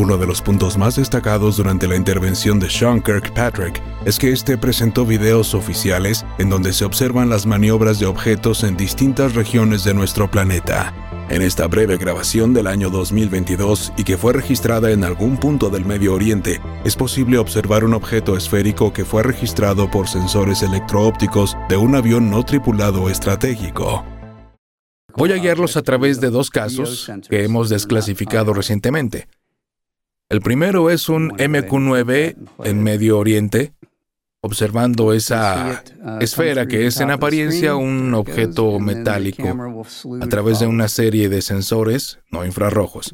Uno 0.00 0.16
de 0.16 0.26
los 0.26 0.40
puntos 0.40 0.78
más 0.78 0.96
destacados 0.96 1.58
durante 1.58 1.86
la 1.86 1.94
intervención 1.94 2.58
de 2.58 2.70
Sean 2.70 3.02
Kirkpatrick 3.02 3.82
es 4.06 4.18
que 4.18 4.32
este 4.32 4.56
presentó 4.56 5.04
videos 5.04 5.52
oficiales 5.52 6.24
en 6.38 6.48
donde 6.48 6.72
se 6.72 6.86
observan 6.86 7.28
las 7.28 7.44
maniobras 7.44 7.98
de 7.98 8.06
objetos 8.06 8.64
en 8.64 8.78
distintas 8.78 9.34
regiones 9.34 9.84
de 9.84 9.92
nuestro 9.92 10.30
planeta. 10.30 10.94
En 11.28 11.42
esta 11.42 11.66
breve 11.66 11.98
grabación 11.98 12.54
del 12.54 12.68
año 12.68 12.88
2022 12.88 13.92
y 13.98 14.04
que 14.04 14.16
fue 14.16 14.32
registrada 14.32 14.90
en 14.90 15.04
algún 15.04 15.36
punto 15.36 15.68
del 15.68 15.84
Medio 15.84 16.14
Oriente, 16.14 16.62
es 16.82 16.96
posible 16.96 17.36
observar 17.36 17.84
un 17.84 17.92
objeto 17.92 18.38
esférico 18.38 18.94
que 18.94 19.04
fue 19.04 19.22
registrado 19.22 19.90
por 19.90 20.08
sensores 20.08 20.62
electroópticos 20.62 21.58
de 21.68 21.76
un 21.76 21.94
avión 21.94 22.30
no 22.30 22.42
tripulado 22.42 23.10
estratégico. 23.10 24.02
Voy 25.14 25.32
a 25.32 25.36
guiarlos 25.36 25.76
a 25.76 25.82
través 25.82 26.22
de 26.22 26.30
dos 26.30 26.48
casos 26.48 27.10
que 27.28 27.44
hemos 27.44 27.68
desclasificado 27.68 28.54
recientemente. 28.54 29.28
El 30.30 30.42
primero 30.42 30.90
es 30.90 31.08
un 31.08 31.30
MQ-9 31.30 32.36
en 32.62 32.82
Medio 32.84 33.18
Oriente, 33.18 33.72
observando 34.40 35.12
esa 35.12 35.82
esfera 36.20 36.66
que 36.66 36.86
es 36.86 37.00
en 37.00 37.10
apariencia 37.10 37.74
un 37.74 38.14
objeto 38.14 38.78
metálico 38.78 39.48
a 40.20 40.26
través 40.28 40.60
de 40.60 40.68
una 40.68 40.86
serie 40.86 41.28
de 41.28 41.42
sensores 41.42 42.20
no 42.30 42.46
infrarrojos. 42.46 43.12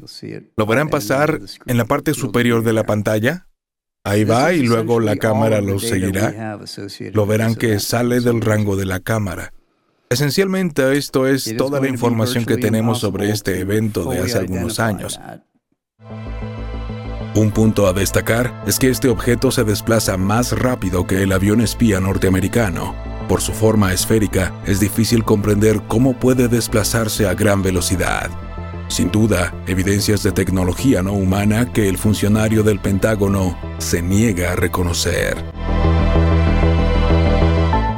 Lo 0.55 0.67
verán 0.67 0.89
pasar 0.89 1.41
en 1.65 1.77
la 1.77 1.85
parte 1.85 2.13
superior 2.13 2.63
de 2.63 2.73
la 2.73 2.83
pantalla. 2.83 3.47
Ahí 4.03 4.23
va 4.23 4.53
y 4.53 4.61
luego 4.61 4.99
la 4.99 5.15
cámara 5.15 5.59
lo 5.59 5.79
seguirá. 5.79 6.59
Lo 7.13 7.25
verán 7.25 7.55
que 7.55 7.79
sale 7.79 8.21
del 8.21 8.41
rango 8.41 8.75
de 8.75 8.85
la 8.85 8.99
cámara. 8.99 9.53
Esencialmente 10.11 10.95
esto 10.95 11.25
es 11.25 11.57
toda 11.57 11.81
la 11.81 11.87
información 11.87 12.45
que 12.45 12.57
tenemos 12.57 12.99
sobre 12.99 13.31
este 13.31 13.59
evento 13.59 14.07
de 14.11 14.19
hace 14.19 14.37
algunos 14.37 14.79
años. 14.79 15.19
Un 17.37 17.51
punto 17.51 17.85
a 17.85 17.93
destacar 17.93 18.63
es 18.65 18.79
que 18.79 18.89
este 18.89 19.09
objeto 19.09 19.51
se 19.51 19.63
desplaza 19.63 20.17
más 20.17 20.57
rápido 20.57 21.05
que 21.05 21.21
el 21.21 21.31
avión 21.31 21.61
espía 21.61 21.99
norteamericano. 21.99 22.95
Por 23.29 23.41
su 23.41 23.51
forma 23.51 23.93
esférica, 23.93 24.51
es 24.65 24.79
difícil 24.79 25.23
comprender 25.23 25.83
cómo 25.87 26.13
puede 26.13 26.47
desplazarse 26.47 27.27
a 27.27 27.35
gran 27.35 27.61
velocidad. 27.61 28.31
Sin 28.87 29.11
duda, 29.11 29.53
evidencias 29.67 30.23
de 30.23 30.31
tecnología 30.31 31.03
no 31.03 31.13
humana 31.13 31.71
que 31.71 31.87
el 31.87 31.99
funcionario 31.99 32.63
del 32.63 32.79
Pentágono 32.79 33.55
se 33.77 34.01
niega 34.01 34.53
a 34.53 34.55
reconocer. 34.55 35.37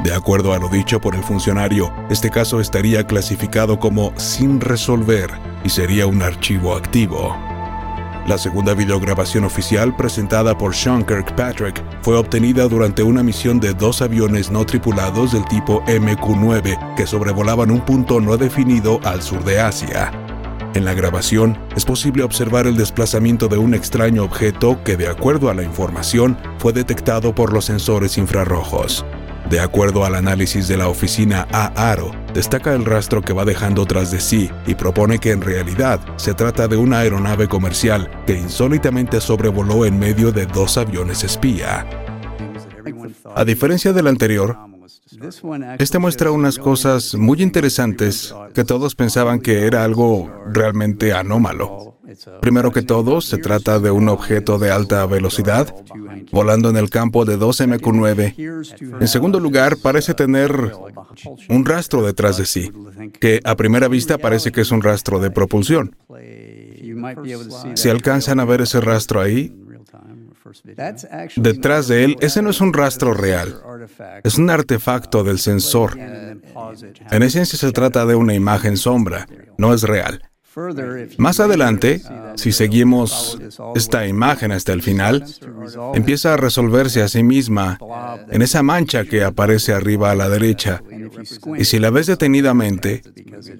De 0.04 0.12
acuerdo 0.12 0.52
a 0.52 0.58
lo 0.58 0.68
dicho 0.68 1.00
por 1.00 1.14
el 1.14 1.24
funcionario, 1.24 1.90
este 2.10 2.28
caso 2.28 2.60
estaría 2.60 3.06
clasificado 3.06 3.78
como 3.78 4.12
sin 4.18 4.60
resolver 4.60 5.30
y 5.64 5.70
sería 5.70 6.06
un 6.06 6.20
archivo 6.20 6.76
activo. 6.76 7.49
La 8.30 8.38
segunda 8.38 8.74
videograbación 8.74 9.42
oficial 9.42 9.96
presentada 9.96 10.56
por 10.56 10.72
Sean 10.72 11.04
Kirkpatrick 11.04 11.82
fue 12.00 12.16
obtenida 12.16 12.68
durante 12.68 13.02
una 13.02 13.24
misión 13.24 13.58
de 13.58 13.74
dos 13.74 14.02
aviones 14.02 14.52
no 14.52 14.64
tripulados 14.64 15.32
del 15.32 15.44
tipo 15.46 15.82
MQ-9 15.86 16.94
que 16.94 17.08
sobrevolaban 17.08 17.72
un 17.72 17.80
punto 17.80 18.20
no 18.20 18.36
definido 18.36 19.00
al 19.02 19.20
sur 19.20 19.42
de 19.42 19.60
Asia. 19.60 20.12
En 20.74 20.84
la 20.84 20.94
grabación 20.94 21.58
es 21.74 21.84
posible 21.84 22.22
observar 22.22 22.68
el 22.68 22.76
desplazamiento 22.76 23.48
de 23.48 23.58
un 23.58 23.74
extraño 23.74 24.22
objeto 24.22 24.80
que, 24.84 24.96
de 24.96 25.08
acuerdo 25.08 25.50
a 25.50 25.54
la 25.54 25.64
información, 25.64 26.38
fue 26.58 26.72
detectado 26.72 27.34
por 27.34 27.52
los 27.52 27.64
sensores 27.64 28.16
infrarrojos. 28.16 29.04
De 29.50 29.58
acuerdo 29.58 30.04
al 30.04 30.14
análisis 30.14 30.68
de 30.68 30.76
la 30.76 30.86
oficina 30.86 31.48
AARO, 31.50 32.12
destaca 32.32 32.72
el 32.72 32.84
rastro 32.84 33.20
que 33.20 33.32
va 33.32 33.44
dejando 33.44 33.84
tras 33.84 34.12
de 34.12 34.20
sí 34.20 34.48
y 34.64 34.76
propone 34.76 35.18
que 35.18 35.32
en 35.32 35.42
realidad 35.42 35.98
se 36.18 36.34
trata 36.34 36.68
de 36.68 36.76
una 36.76 37.00
aeronave 37.00 37.48
comercial 37.48 38.08
que 38.28 38.34
insólitamente 38.34 39.20
sobrevoló 39.20 39.84
en 39.84 39.98
medio 39.98 40.30
de 40.30 40.46
dos 40.46 40.78
aviones 40.78 41.24
espía. 41.24 41.84
A 43.34 43.44
diferencia 43.44 43.92
del 43.92 44.06
anterior, 44.06 44.56
este 45.78 45.98
muestra 45.98 46.30
unas 46.30 46.58
cosas 46.58 47.14
muy 47.14 47.42
interesantes 47.42 48.34
que 48.54 48.64
todos 48.64 48.94
pensaban 48.94 49.40
que 49.40 49.66
era 49.66 49.84
algo 49.84 50.30
realmente 50.52 51.12
anómalo. 51.12 51.98
Primero 52.40 52.72
que 52.72 52.82
todo, 52.82 53.20
se 53.20 53.38
trata 53.38 53.78
de 53.78 53.90
un 53.90 54.08
objeto 54.08 54.58
de 54.58 54.70
alta 54.70 55.06
velocidad, 55.06 55.72
volando 56.32 56.68
en 56.68 56.76
el 56.76 56.90
campo 56.90 57.24
de 57.24 57.36
2 57.36 57.60
MQ-9. 57.60 59.00
En 59.00 59.08
segundo 59.08 59.38
lugar, 59.38 59.76
parece 59.76 60.14
tener 60.14 60.72
un 61.48 61.64
rastro 61.64 62.02
detrás 62.02 62.36
de 62.36 62.46
sí, 62.46 62.72
que 63.20 63.40
a 63.44 63.54
primera 63.54 63.86
vista 63.88 64.18
parece 64.18 64.50
que 64.50 64.62
es 64.62 64.72
un 64.72 64.82
rastro 64.82 65.20
de 65.20 65.30
propulsión. 65.30 65.96
Si 67.74 67.88
alcanzan 67.88 68.40
a 68.40 68.44
ver 68.44 68.62
ese 68.62 68.80
rastro 68.80 69.20
ahí, 69.20 69.54
detrás 71.36 71.88
de 71.88 72.04
él, 72.04 72.16
ese 72.20 72.42
no 72.42 72.50
es 72.50 72.60
un 72.60 72.72
rastro 72.72 73.14
real, 73.14 73.60
es 74.22 74.38
un 74.38 74.50
artefacto 74.50 75.24
del 75.24 75.38
sensor. 75.38 75.98
En 75.98 77.22
esencia 77.22 77.58
se 77.58 77.72
trata 77.72 78.06
de 78.06 78.14
una 78.14 78.34
imagen 78.34 78.76
sombra, 78.76 79.26
no 79.58 79.74
es 79.74 79.82
real. 79.82 80.22
Más 81.16 81.38
adelante, 81.38 82.02
si 82.34 82.50
seguimos 82.50 83.38
esta 83.76 84.06
imagen 84.06 84.50
hasta 84.50 84.72
el 84.72 84.82
final, 84.82 85.24
empieza 85.94 86.34
a 86.34 86.36
resolverse 86.36 87.02
a 87.02 87.08
sí 87.08 87.22
misma 87.22 87.78
en 88.30 88.42
esa 88.42 88.62
mancha 88.62 89.04
que 89.04 89.22
aparece 89.22 89.72
arriba 89.72 90.10
a 90.10 90.16
la 90.16 90.28
derecha. 90.28 90.82
Y 91.56 91.64
si 91.64 91.78
la 91.78 91.90
ves 91.90 92.06
detenidamente, 92.06 93.02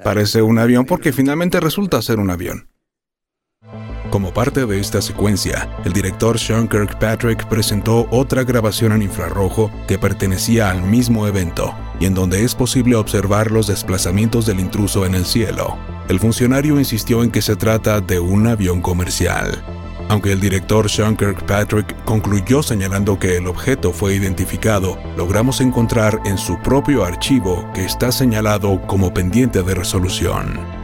parece 0.03 0.43
un 0.43 0.59
avión 0.59 0.85
porque 0.85 1.13
finalmente 1.13 1.61
resulta 1.61 2.03
ser 2.03 2.19
un 2.19 2.31
avión. 2.31 2.69
Como 4.11 4.35
parte 4.35 4.67
de 4.67 4.81
esta 4.81 5.01
secuencia, 5.01 5.69
el 5.85 5.93
director 5.93 6.37
Sean 6.37 6.67
Kirkpatrick 6.67 7.47
presentó 7.47 8.09
otra 8.11 8.43
grabación 8.43 8.91
en 8.91 9.03
infrarrojo 9.03 9.71
que 9.87 10.01
pertenecía 10.01 10.69
al 10.69 10.83
mismo 10.83 11.29
evento 11.29 11.73
y 12.01 12.07
en 12.07 12.15
donde 12.15 12.43
es 12.43 12.57
posible 12.57 12.97
observar 12.97 13.53
los 13.53 13.69
desplazamientos 13.69 14.47
del 14.47 14.59
intruso 14.59 15.07
en 15.07 15.15
el 15.15 15.25
cielo. 15.25 15.79
El 16.09 16.19
funcionario 16.19 16.81
insistió 16.81 17.23
en 17.23 17.31
que 17.31 17.41
se 17.41 17.55
trata 17.55 18.01
de 18.01 18.19
un 18.19 18.49
avión 18.49 18.83
comercial. 18.83 19.63
Aunque 20.09 20.33
el 20.33 20.41
director 20.41 20.91
Sean 20.91 21.17
Kirkpatrick 21.17 22.05
concluyó 22.05 22.65
señalando 22.65 23.17
que 23.17 23.37
el 23.37 23.47
objeto 23.47 23.93
fue 23.93 24.17
identificado, 24.17 24.99
logramos 25.17 25.61
encontrar 25.61 26.19
en 26.25 26.37
su 26.37 26.59
propio 26.59 27.05
archivo 27.05 27.65
que 27.75 27.85
está 27.85 28.11
señalado 28.11 28.83
como 28.89 29.15
pendiente 29.15 29.63
de 29.63 29.77
resolución. 29.77 30.80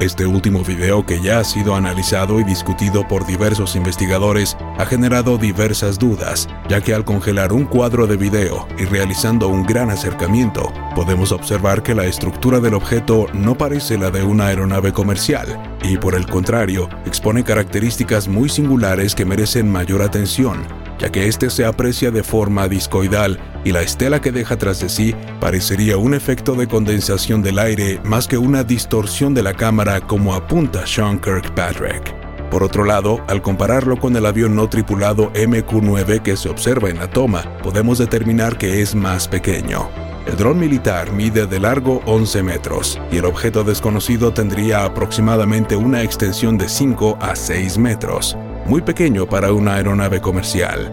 Este 0.00 0.24
último 0.24 0.64
video, 0.64 1.04
que 1.04 1.20
ya 1.20 1.40
ha 1.40 1.44
sido 1.44 1.74
analizado 1.74 2.40
y 2.40 2.44
discutido 2.44 3.06
por 3.06 3.26
diversos 3.26 3.76
investigadores, 3.76 4.56
ha 4.78 4.86
generado 4.86 5.36
diversas 5.36 5.98
dudas, 5.98 6.48
ya 6.70 6.80
que 6.80 6.94
al 6.94 7.04
congelar 7.04 7.52
un 7.52 7.66
cuadro 7.66 8.06
de 8.06 8.16
video 8.16 8.66
y 8.78 8.86
realizando 8.86 9.48
un 9.48 9.62
gran 9.62 9.90
acercamiento, 9.90 10.72
podemos 10.94 11.32
observar 11.32 11.82
que 11.82 11.94
la 11.94 12.06
estructura 12.06 12.60
del 12.60 12.72
objeto 12.72 13.26
no 13.34 13.58
parece 13.58 13.98
la 13.98 14.10
de 14.10 14.22
una 14.22 14.46
aeronave 14.46 14.90
comercial, 14.94 15.60
y 15.82 15.98
por 15.98 16.14
el 16.14 16.24
contrario, 16.24 16.88
expone 17.04 17.44
características 17.44 18.26
muy 18.26 18.48
singulares 18.48 19.14
que 19.14 19.26
merecen 19.26 19.70
mayor 19.70 20.00
atención, 20.00 20.62
ya 21.00 21.10
que 21.10 21.26
este 21.26 21.50
se 21.50 21.64
aprecia 21.64 22.10
de 22.10 22.22
forma 22.22 22.68
discoidal 22.68 23.40
y 23.64 23.72
la 23.72 23.82
estela 23.82 24.20
que 24.20 24.32
deja 24.32 24.56
tras 24.56 24.80
de 24.80 24.88
sí 24.88 25.14
parecería 25.40 25.96
un 25.96 26.14
efecto 26.14 26.54
de 26.54 26.68
condensación 26.68 27.42
del 27.42 27.58
aire 27.58 28.00
más 28.04 28.28
que 28.28 28.38
una 28.38 28.62
distorsión 28.62 29.34
de 29.34 29.42
la 29.42 29.54
cámara 29.54 30.00
como 30.00 30.34
apunta 30.34 30.86
Sean 30.86 31.18
Kirkpatrick. 31.18 32.14
Por 32.50 32.62
otro 32.62 32.84
lado, 32.84 33.24
al 33.28 33.42
compararlo 33.42 33.96
con 33.96 34.14
el 34.16 34.26
avión 34.26 34.56
no 34.56 34.68
tripulado 34.68 35.32
MQ-9 35.32 36.20
que 36.20 36.36
se 36.36 36.48
observa 36.48 36.90
en 36.90 36.98
la 36.98 37.08
toma, 37.08 37.44
podemos 37.62 37.98
determinar 37.98 38.58
que 38.58 38.82
es 38.82 38.94
más 38.94 39.28
pequeño. 39.28 39.88
El 40.26 40.36
dron 40.36 40.58
militar 40.58 41.12
mide 41.12 41.46
de 41.46 41.60
largo 41.60 42.02
11 42.06 42.42
metros 42.42 43.00
y 43.10 43.18
el 43.18 43.24
objeto 43.24 43.64
desconocido 43.64 44.32
tendría 44.32 44.84
aproximadamente 44.84 45.76
una 45.76 46.02
extensión 46.02 46.58
de 46.58 46.68
5 46.68 47.18
a 47.20 47.34
6 47.34 47.78
metros, 47.78 48.36
muy 48.70 48.82
pequeño 48.82 49.26
para 49.26 49.52
una 49.52 49.74
aeronave 49.74 50.20
comercial. 50.20 50.92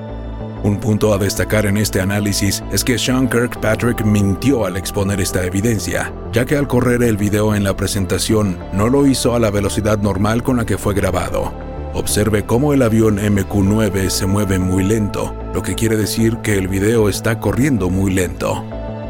Un 0.64 0.80
punto 0.80 1.14
a 1.14 1.20
destacar 1.20 1.68
en 1.68 1.78
este 1.78 2.02
análisis 2.02 2.64
es 2.72 2.84
que 2.84 2.98
Sean 2.98 3.30
Kirkpatrick 3.30 4.04
mintió 4.04 4.66
al 4.66 4.78
exponer 4.78 5.22
esta 5.22 5.46
evidencia, 5.46 6.12
ya 6.34 6.44
que 6.44 6.58
al 6.58 6.68
correr 6.68 7.04
el 7.04 7.18
video 7.18 7.54
en 7.54 7.64
la 7.64 7.76
presentación 7.76 8.58
no 8.74 8.90
lo 8.90 9.06
hizo 9.06 9.36
a 9.36 9.40
la 9.40 9.52
velocidad 9.52 10.00
normal 10.00 10.42
con 10.42 10.58
la 10.58 10.66
que 10.66 10.80
fue 10.80 10.96
grabado. 10.96 11.54
Observe 11.94 12.48
cómo 12.48 12.74
el 12.74 12.82
avión 12.82 13.20
MQ-9 13.20 14.10
se 14.10 14.26
mueve 14.26 14.58
muy 14.58 14.84
lento, 14.84 15.36
lo 15.54 15.62
que 15.62 15.76
quiere 15.76 15.98
decir 15.98 16.38
que 16.38 16.58
el 16.58 16.68
video 16.68 17.10
está 17.10 17.40
corriendo 17.40 17.92
muy 17.92 18.12
lento. 18.12 18.66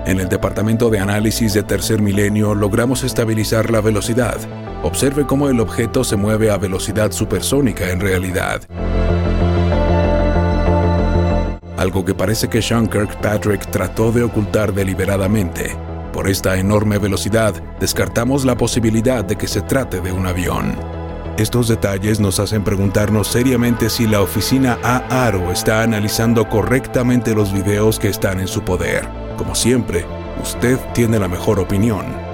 En 0.06 0.20
el 0.20 0.28
departamento 0.28 0.90
de 0.90 1.00
análisis 1.00 1.54
de 1.54 1.64
tercer 1.64 2.02
milenio 2.02 2.54
logramos 2.54 3.06
estabilizar 3.06 3.72
la 3.72 3.80
velocidad. 3.80 4.36
Observe 4.84 5.26
cómo 5.26 5.50
el 5.50 5.60
objeto 5.60 6.04
se 6.04 6.16
mueve 6.16 6.52
a 6.52 6.58
velocidad 6.58 7.12
supersónica 7.12 7.90
en 7.90 8.00
realidad. 8.00 8.62
algo 11.78 12.04
que 12.04 12.14
parece 12.14 12.50
que 12.50 12.62
Sean 12.62 12.88
Kirkpatrick 12.88 13.72
trató 13.72 14.12
de 14.12 14.24
ocultar 14.24 14.74
deliberadamente. 14.74 15.74
Por 16.12 16.28
esta 16.28 16.58
enorme 16.58 16.98
velocidad, 16.98 17.54
descartamos 17.80 18.44
la 18.44 18.58
posibilidad 18.58 19.24
de 19.24 19.38
que 19.38 19.48
se 19.48 19.62
trate 19.62 20.02
de 20.02 20.12
un 20.12 20.26
avión. 20.26 20.76
Estos 21.38 21.68
detalles 21.68 22.20
nos 22.20 22.40
hacen 22.40 22.64
preguntarnos 22.64 23.28
seriamente 23.28 23.90
si 23.90 24.08
la 24.08 24.22
oficina 24.22 24.80
A-ARO 24.84 25.52
está 25.52 25.84
analizando 25.84 26.50
correctamente 26.50 27.36
los 27.36 27.54
videos 27.54 28.00
que 28.00 28.10
están 28.10 28.40
en 28.40 28.48
su 28.48 28.64
poder. 28.64 29.08
Como 29.38 29.54
siempre, 29.54 30.04
usted 30.42 30.80
tiene 30.94 31.20
la 31.20 31.28
mejor 31.28 31.60
opinión. 31.60 32.27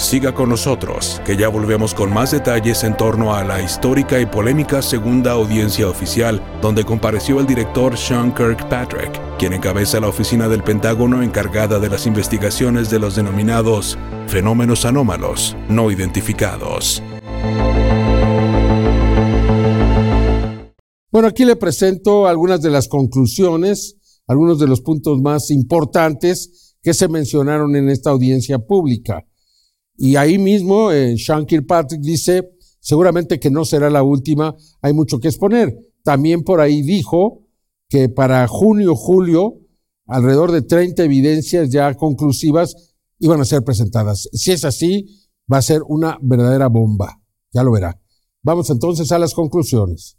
Siga 0.00 0.34
con 0.34 0.48
nosotros, 0.48 1.20
que 1.26 1.36
ya 1.36 1.48
volvemos 1.48 1.92
con 1.92 2.10
más 2.10 2.30
detalles 2.30 2.84
en 2.84 2.96
torno 2.96 3.34
a 3.34 3.44
la 3.44 3.60
histórica 3.60 4.18
y 4.18 4.24
polémica 4.24 4.80
segunda 4.80 5.32
audiencia 5.32 5.86
oficial, 5.88 6.42
donde 6.62 6.84
compareció 6.84 7.38
el 7.38 7.46
director 7.46 7.98
Sean 7.98 8.34
Kirkpatrick, 8.34 9.36
quien 9.36 9.52
encabeza 9.52 10.00
la 10.00 10.08
oficina 10.08 10.48
del 10.48 10.62
Pentágono 10.62 11.22
encargada 11.22 11.78
de 11.78 11.90
las 11.90 12.06
investigaciones 12.06 12.88
de 12.88 12.98
los 12.98 13.14
denominados 13.14 13.98
fenómenos 14.26 14.86
anómalos 14.86 15.54
no 15.68 15.90
identificados. 15.90 17.02
Bueno, 21.12 21.28
aquí 21.28 21.44
le 21.44 21.56
presento 21.56 22.26
algunas 22.26 22.62
de 22.62 22.70
las 22.70 22.88
conclusiones, 22.88 23.96
algunos 24.26 24.58
de 24.58 24.66
los 24.66 24.80
puntos 24.80 25.20
más 25.20 25.50
importantes 25.50 26.74
que 26.82 26.94
se 26.94 27.06
mencionaron 27.08 27.76
en 27.76 27.90
esta 27.90 28.08
audiencia 28.08 28.58
pública. 28.60 29.26
Y 30.02 30.16
ahí 30.16 30.38
mismo 30.38 30.90
eh, 30.90 31.18
Sean 31.18 31.44
Kirkpatrick 31.44 32.00
dice, 32.00 32.52
seguramente 32.80 33.38
que 33.38 33.50
no 33.50 33.66
será 33.66 33.90
la 33.90 34.02
última, 34.02 34.56
hay 34.80 34.94
mucho 34.94 35.20
que 35.20 35.28
exponer. 35.28 35.76
También 36.02 36.42
por 36.42 36.62
ahí 36.62 36.80
dijo 36.80 37.42
que 37.86 38.08
para 38.08 38.48
junio, 38.48 38.96
julio, 38.96 39.58
alrededor 40.06 40.52
de 40.52 40.62
30 40.62 41.04
evidencias 41.04 41.68
ya 41.68 41.92
conclusivas 41.92 42.94
iban 43.18 43.42
a 43.42 43.44
ser 43.44 43.62
presentadas. 43.62 44.26
Si 44.32 44.52
es 44.52 44.64
así, 44.64 45.04
va 45.52 45.58
a 45.58 45.62
ser 45.62 45.82
una 45.86 46.16
verdadera 46.22 46.68
bomba. 46.68 47.20
Ya 47.52 47.62
lo 47.62 47.70
verá. 47.70 48.00
Vamos 48.42 48.70
entonces 48.70 49.12
a 49.12 49.18
las 49.18 49.34
conclusiones. 49.34 50.16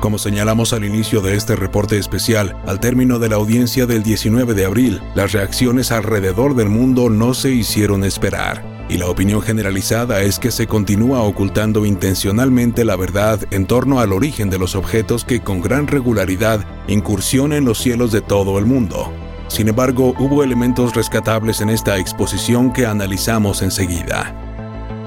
Como 0.00 0.16
señalamos 0.16 0.72
al 0.72 0.86
inicio 0.86 1.20
de 1.20 1.36
este 1.36 1.56
reporte 1.56 1.98
especial, 1.98 2.56
al 2.66 2.80
término 2.80 3.18
de 3.18 3.28
la 3.28 3.36
audiencia 3.36 3.84
del 3.84 4.02
19 4.02 4.54
de 4.54 4.64
abril, 4.64 5.02
las 5.14 5.32
reacciones 5.32 5.92
alrededor 5.92 6.54
del 6.54 6.70
mundo 6.70 7.10
no 7.10 7.34
se 7.34 7.50
hicieron 7.50 8.02
esperar, 8.04 8.64
y 8.88 8.96
la 8.96 9.08
opinión 9.08 9.42
generalizada 9.42 10.22
es 10.22 10.38
que 10.38 10.50
se 10.50 10.66
continúa 10.66 11.20
ocultando 11.20 11.84
intencionalmente 11.84 12.86
la 12.86 12.96
verdad 12.96 13.40
en 13.50 13.66
torno 13.66 14.00
al 14.00 14.14
origen 14.14 14.48
de 14.48 14.58
los 14.58 14.74
objetos 14.74 15.26
que 15.26 15.40
con 15.40 15.60
gran 15.60 15.86
regularidad 15.86 16.64
incursionan 16.88 17.66
los 17.66 17.78
cielos 17.78 18.10
de 18.10 18.22
todo 18.22 18.58
el 18.58 18.64
mundo. 18.64 19.12
Sin 19.48 19.68
embargo, 19.68 20.14
hubo 20.18 20.42
elementos 20.42 20.94
rescatables 20.94 21.60
en 21.60 21.68
esta 21.68 21.98
exposición 21.98 22.72
que 22.72 22.86
analizamos 22.86 23.60
enseguida. 23.60 24.34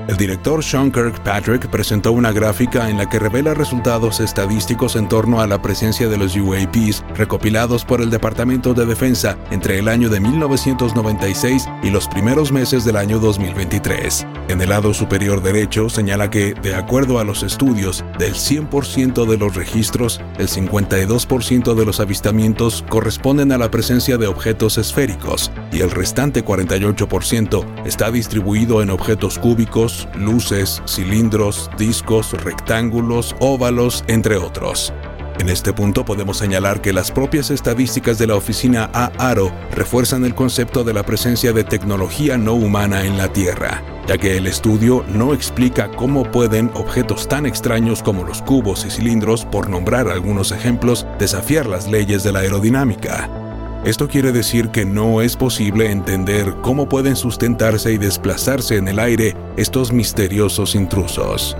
El 0.05 0.17
director 0.17 0.61
Sean 0.61 0.91
Kirkpatrick 0.91 1.67
presentó 1.67 2.11
una 2.11 2.33
gráfica 2.33 2.89
en 2.89 2.97
la 2.97 3.09
que 3.09 3.19
revela 3.19 3.53
resultados 3.53 4.19
estadísticos 4.19 4.97
en 4.97 5.07
torno 5.07 5.39
a 5.39 5.47
la 5.47 5.61
presencia 5.61 6.09
de 6.09 6.17
los 6.17 6.35
UAPs 6.35 7.05
recopilados 7.15 7.85
por 7.85 8.01
el 8.01 8.09
Departamento 8.09 8.73
de 8.73 8.85
Defensa 8.85 9.37
entre 9.49 9.79
el 9.79 9.87
año 9.87 10.09
de 10.09 10.19
1996 10.19 11.69
y 11.83 11.89
los 11.89 12.09
primeros 12.09 12.51
meses 12.51 12.83
del 12.83 12.97
año 12.97 13.17
2023. 13.19 14.27
En 14.49 14.61
el 14.61 14.69
lado 14.69 14.93
superior 14.93 15.41
derecho 15.41 15.87
señala 15.87 16.29
que, 16.29 16.53
de 16.53 16.75
acuerdo 16.75 17.19
a 17.19 17.23
los 17.23 17.41
estudios, 17.41 18.03
del 18.19 18.33
100% 18.33 19.25
de 19.25 19.37
los 19.37 19.55
registros, 19.55 20.19
el 20.37 20.49
52% 20.49 21.75
de 21.75 21.85
los 21.85 22.01
avistamientos 22.01 22.83
corresponden 22.89 23.53
a 23.53 23.57
la 23.57 23.71
presencia 23.71 24.17
de 24.17 24.27
objetos 24.27 24.77
esféricos 24.77 25.49
y 25.71 25.79
el 25.79 25.91
restante 25.91 26.43
48% 26.43 27.85
está 27.85 28.11
distribuido 28.11 28.81
en 28.81 28.89
objetos 28.89 29.39
cúbicos 29.39 29.92
luces, 30.15 30.81
cilindros, 30.87 31.69
discos, 31.77 32.31
rectángulos, 32.43 33.35
óvalos, 33.39 34.03
entre 34.07 34.37
otros. 34.37 34.93
En 35.39 35.49
este 35.49 35.73
punto 35.73 36.05
podemos 36.05 36.37
señalar 36.37 36.79
que 36.79 36.93
las 36.93 37.11
propias 37.11 37.49
estadísticas 37.49 38.19
de 38.19 38.27
la 38.27 38.35
oficina 38.35 38.89
AARO 38.93 39.51
refuerzan 39.71 40.25
el 40.25 40.35
concepto 40.35 40.83
de 40.83 40.93
la 40.93 41.03
presencia 41.03 41.53
de 41.53 41.63
tecnología 41.63 42.37
no 42.37 42.53
humana 42.53 43.03
en 43.03 43.17
la 43.17 43.33
Tierra, 43.33 43.81
ya 44.07 44.17
que 44.17 44.37
el 44.37 44.45
estudio 44.45 45.03
no 45.07 45.33
explica 45.33 45.89
cómo 45.89 46.31
pueden 46.31 46.69
objetos 46.75 47.27
tan 47.27 47.45
extraños 47.45 48.03
como 48.03 48.23
los 48.23 48.41
cubos 48.43 48.85
y 48.85 48.91
cilindros, 48.91 49.45
por 49.45 49.69
nombrar 49.69 50.07
algunos 50.07 50.51
ejemplos, 50.51 51.07
desafiar 51.17 51.65
las 51.65 51.87
leyes 51.87 52.23
de 52.23 52.31
la 52.31 52.39
aerodinámica. 52.39 53.42
Esto 53.85 54.07
quiere 54.07 54.31
decir 54.31 54.69
que 54.69 54.85
no 54.85 55.21
es 55.21 55.35
posible 55.35 55.91
entender 55.91 56.55
cómo 56.61 56.87
pueden 56.87 57.17
sustentarse 57.17 57.91
y 57.91 57.97
desplazarse 57.97 58.77
en 58.77 58.87
el 58.87 58.97
aire 58.97 59.35
estos 59.57 59.91
misteriosos 59.91 60.73
intrusos. 60.73 61.57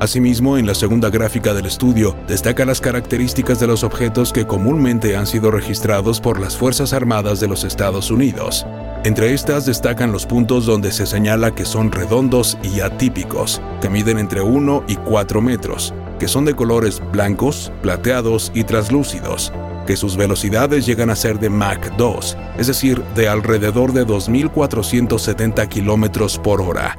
Asimismo, 0.00 0.56
en 0.56 0.66
la 0.66 0.74
segunda 0.74 1.10
gráfica 1.10 1.52
del 1.52 1.66
estudio 1.66 2.16
destaca 2.26 2.64
las 2.64 2.80
características 2.80 3.60
de 3.60 3.66
los 3.66 3.84
objetos 3.84 4.32
que 4.32 4.46
comúnmente 4.46 5.16
han 5.16 5.26
sido 5.26 5.50
registrados 5.50 6.18
por 6.18 6.40
las 6.40 6.56
Fuerzas 6.56 6.94
Armadas 6.94 7.40
de 7.40 7.48
los 7.48 7.62
Estados 7.62 8.10
Unidos. 8.10 8.66
Entre 9.04 9.34
estas 9.34 9.66
destacan 9.66 10.12
los 10.12 10.24
puntos 10.24 10.64
donde 10.64 10.92
se 10.92 11.04
señala 11.04 11.54
que 11.54 11.66
son 11.66 11.92
redondos 11.92 12.56
y 12.62 12.80
atípicos, 12.80 13.60
que 13.82 13.90
miden 13.90 14.18
entre 14.18 14.40
1 14.40 14.84
y 14.88 14.96
4 14.96 15.42
metros, 15.42 15.92
que 16.18 16.26
son 16.26 16.46
de 16.46 16.56
colores 16.56 17.02
blancos, 17.12 17.70
plateados 17.82 18.50
y 18.54 18.64
translúcidos, 18.64 19.52
que 19.84 19.96
sus 19.96 20.16
velocidades 20.16 20.86
llegan 20.86 21.10
a 21.10 21.16
ser 21.16 21.38
de 21.38 21.50
Mach 21.50 21.90
2, 21.96 22.36
es 22.58 22.66
decir, 22.66 23.02
de 23.14 23.28
alrededor 23.28 23.92
de 23.92 24.06
2.470 24.06 25.68
km 25.68 26.38
por 26.40 26.60
hora. 26.60 26.96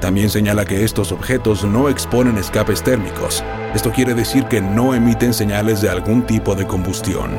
También 0.00 0.30
señala 0.30 0.64
que 0.64 0.84
estos 0.84 1.10
objetos 1.10 1.64
no 1.64 1.88
exponen 1.88 2.38
escapes 2.38 2.82
térmicos. 2.82 3.42
Esto 3.74 3.90
quiere 3.90 4.14
decir 4.14 4.44
que 4.44 4.60
no 4.60 4.94
emiten 4.94 5.34
señales 5.34 5.80
de 5.80 5.88
algún 5.88 6.22
tipo 6.26 6.54
de 6.54 6.66
combustión. 6.66 7.30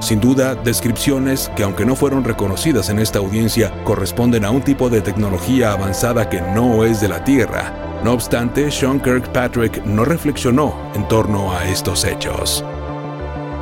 Sin 0.00 0.20
duda, 0.20 0.54
descripciones 0.54 1.50
que 1.56 1.62
aunque 1.62 1.84
no 1.84 1.96
fueron 1.96 2.24
reconocidas 2.24 2.88
en 2.90 2.98
esta 2.98 3.18
audiencia, 3.18 3.72
corresponden 3.84 4.44
a 4.44 4.50
un 4.50 4.62
tipo 4.62 4.88
de 4.88 5.00
tecnología 5.02 5.72
avanzada 5.72 6.28
que 6.28 6.40
no 6.40 6.84
es 6.84 7.00
de 7.00 7.08
la 7.08 7.24
Tierra, 7.24 7.89
no 8.04 8.12
obstante, 8.12 8.70
Sean 8.70 9.00
Kirkpatrick 9.00 9.84
no 9.84 10.04
reflexionó 10.04 10.74
en 10.94 11.06
torno 11.08 11.52
a 11.52 11.68
estos 11.68 12.04
hechos. 12.04 12.64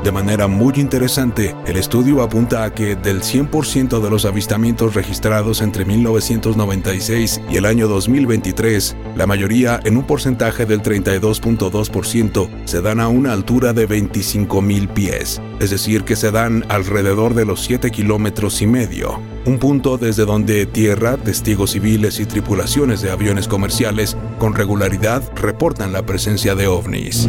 De 0.05 0.13
manera 0.13 0.47
muy 0.47 0.75
interesante, 0.77 1.57
el 1.67 1.77
estudio 1.77 2.23
apunta 2.23 2.63
a 2.63 2.73
que 2.73 2.95
del 2.95 3.21
100% 3.21 4.01
de 4.01 4.11
los 4.11 4.25
avistamientos 4.25 4.95
registrados 4.95 5.61
entre 5.61 5.85
1996 5.85 7.41
y 7.51 7.57
el 7.57 7.67
año 7.67 7.89
2023, 7.89 8.97
la 9.17 9.27
mayoría 9.27 9.81
en 9.85 9.97
un 9.97 10.05
porcentaje 10.05 10.67
del 10.67 10.83
32.2% 10.83 12.49
se 12.65 12.81
dan 12.81 13.01
a 13.01 13.09
una 13.09 13.33
altura 13.33 13.73
de 13.73 13.89
25.000 13.89 14.89
pies, 14.95 15.43
es 15.59 15.71
decir, 15.71 16.05
que 16.05 16.15
se 16.15 16.31
dan 16.31 16.65
alrededor 16.69 17.35
de 17.35 17.45
los 17.45 17.65
7 17.65 17.91
kilómetros 17.91 18.63
y 18.63 18.69
medio, 18.69 19.21
un 19.49 19.59
punto 19.59 19.97
desde 19.97 20.27
donde 20.27 20.67
tierra, 20.67 21.17
testigos 21.17 21.71
civiles 21.71 22.21
y 22.21 22.27
tripulaciones 22.27 23.01
de 23.01 23.11
aviones 23.11 23.49
comerciales 23.49 24.15
con 24.39 24.55
regularidad 24.55 25.23
reportan 25.37 25.93
la 25.93 26.05
presencia 26.05 26.55
de 26.55 26.67
ovnis. 26.67 27.27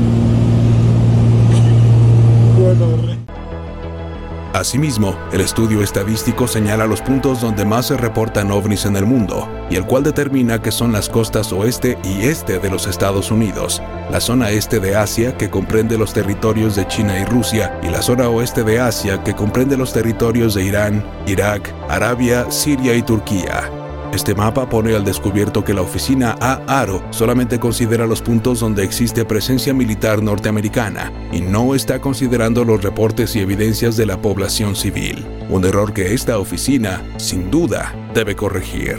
Asimismo, 4.53 5.15
el 5.31 5.41
estudio 5.41 5.83
estadístico 5.83 6.47
señala 6.47 6.88
los 6.88 7.01
puntos 7.01 7.39
donde 7.39 7.65
más 7.65 7.85
se 7.88 7.97
reportan 7.97 8.49
ovnis 8.49 8.85
en 8.85 8.95
el 8.95 9.05
mundo, 9.05 9.47
y 9.69 9.75
el 9.75 9.85
cual 9.85 10.01
determina 10.03 10.59
que 10.59 10.71
son 10.71 10.91
las 10.91 11.07
costas 11.07 11.53
oeste 11.53 11.99
y 12.03 12.25
este 12.25 12.57
de 12.57 12.69
los 12.69 12.88
Estados 12.88 13.29
Unidos, 13.29 13.79
la 14.12 14.19
zona 14.19 14.49
este 14.49 14.79
de 14.79 14.95
Asia 14.95 15.38
que 15.38 15.51
comprende 15.51 15.99
los 15.99 16.13
territorios 16.13 16.75
de 16.75 16.88
China 16.88 17.19
y 17.19 17.25
Rusia, 17.25 17.79
y 17.83 17.89
la 17.89 18.01
zona 18.01 18.27
oeste 18.27 18.63
de 18.63 18.79
Asia 18.79 19.23
que 19.23 19.35
comprende 19.35 19.77
los 19.77 19.93
territorios 19.93 20.55
de 20.55 20.63
Irán, 20.63 21.05
Irak, 21.27 21.71
Arabia, 21.88 22.49
Siria 22.49 22.95
y 22.95 23.03
Turquía. 23.03 23.79
Este 24.13 24.34
mapa 24.34 24.67
pone 24.67 24.95
al 24.95 25.06
descubierto 25.06 25.63
que 25.63 25.74
la 25.74 25.84
oficina 25.84 26.36
A-ARO 26.41 27.04
solamente 27.12 27.60
considera 27.60 28.08
los 28.08 28.24
puntos 28.24 28.60
donde 28.60 28.84
existe 28.84 29.24
presencia 29.24 29.72
militar 29.72 30.24
norteamericana 30.24 31.13
y 31.32 31.41
no 31.41 31.76
está 31.76 32.02
considerando 32.02 32.65
los 32.65 32.82
reportes 32.82 33.36
y 33.36 33.39
evidencias 33.39 33.98
de 33.98 34.08
la 34.08 34.19
población 34.19 34.76
civil, 34.76 35.26
un 35.50 35.63
error 35.63 35.93
que 35.93 36.15
esta 36.15 36.39
oficina, 36.39 37.04
sin 37.17 37.52
duda, 37.52 37.93
debe 38.15 38.36
corregir. 38.36 38.98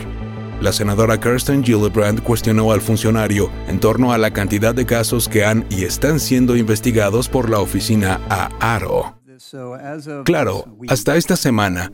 La 0.60 0.72
senadora 0.72 1.18
Kirsten 1.18 1.64
Gillibrand 1.64 2.22
cuestionó 2.22 2.70
al 2.70 2.80
funcionario 2.80 3.50
en 3.66 3.80
torno 3.80 4.12
a 4.12 4.18
la 4.18 4.30
cantidad 4.30 4.74
de 4.74 4.86
casos 4.86 5.28
que 5.28 5.44
han 5.44 5.66
y 5.70 5.84
están 5.84 6.20
siendo 6.20 6.54
investigados 6.54 7.28
por 7.28 7.50
la 7.50 7.58
oficina 7.60 8.20
A-ARO. 8.28 9.19
Claro, 10.24 10.64
hasta 10.88 11.16
esta 11.16 11.36
semana 11.36 11.90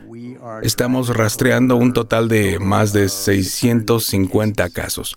Estamos 0.62 1.14
rastreando 1.16 1.76
un 1.76 1.92
total 1.92 2.28
de 2.28 2.58
más 2.58 2.92
de 2.92 3.08
650 3.08 4.70
casos. 4.70 5.16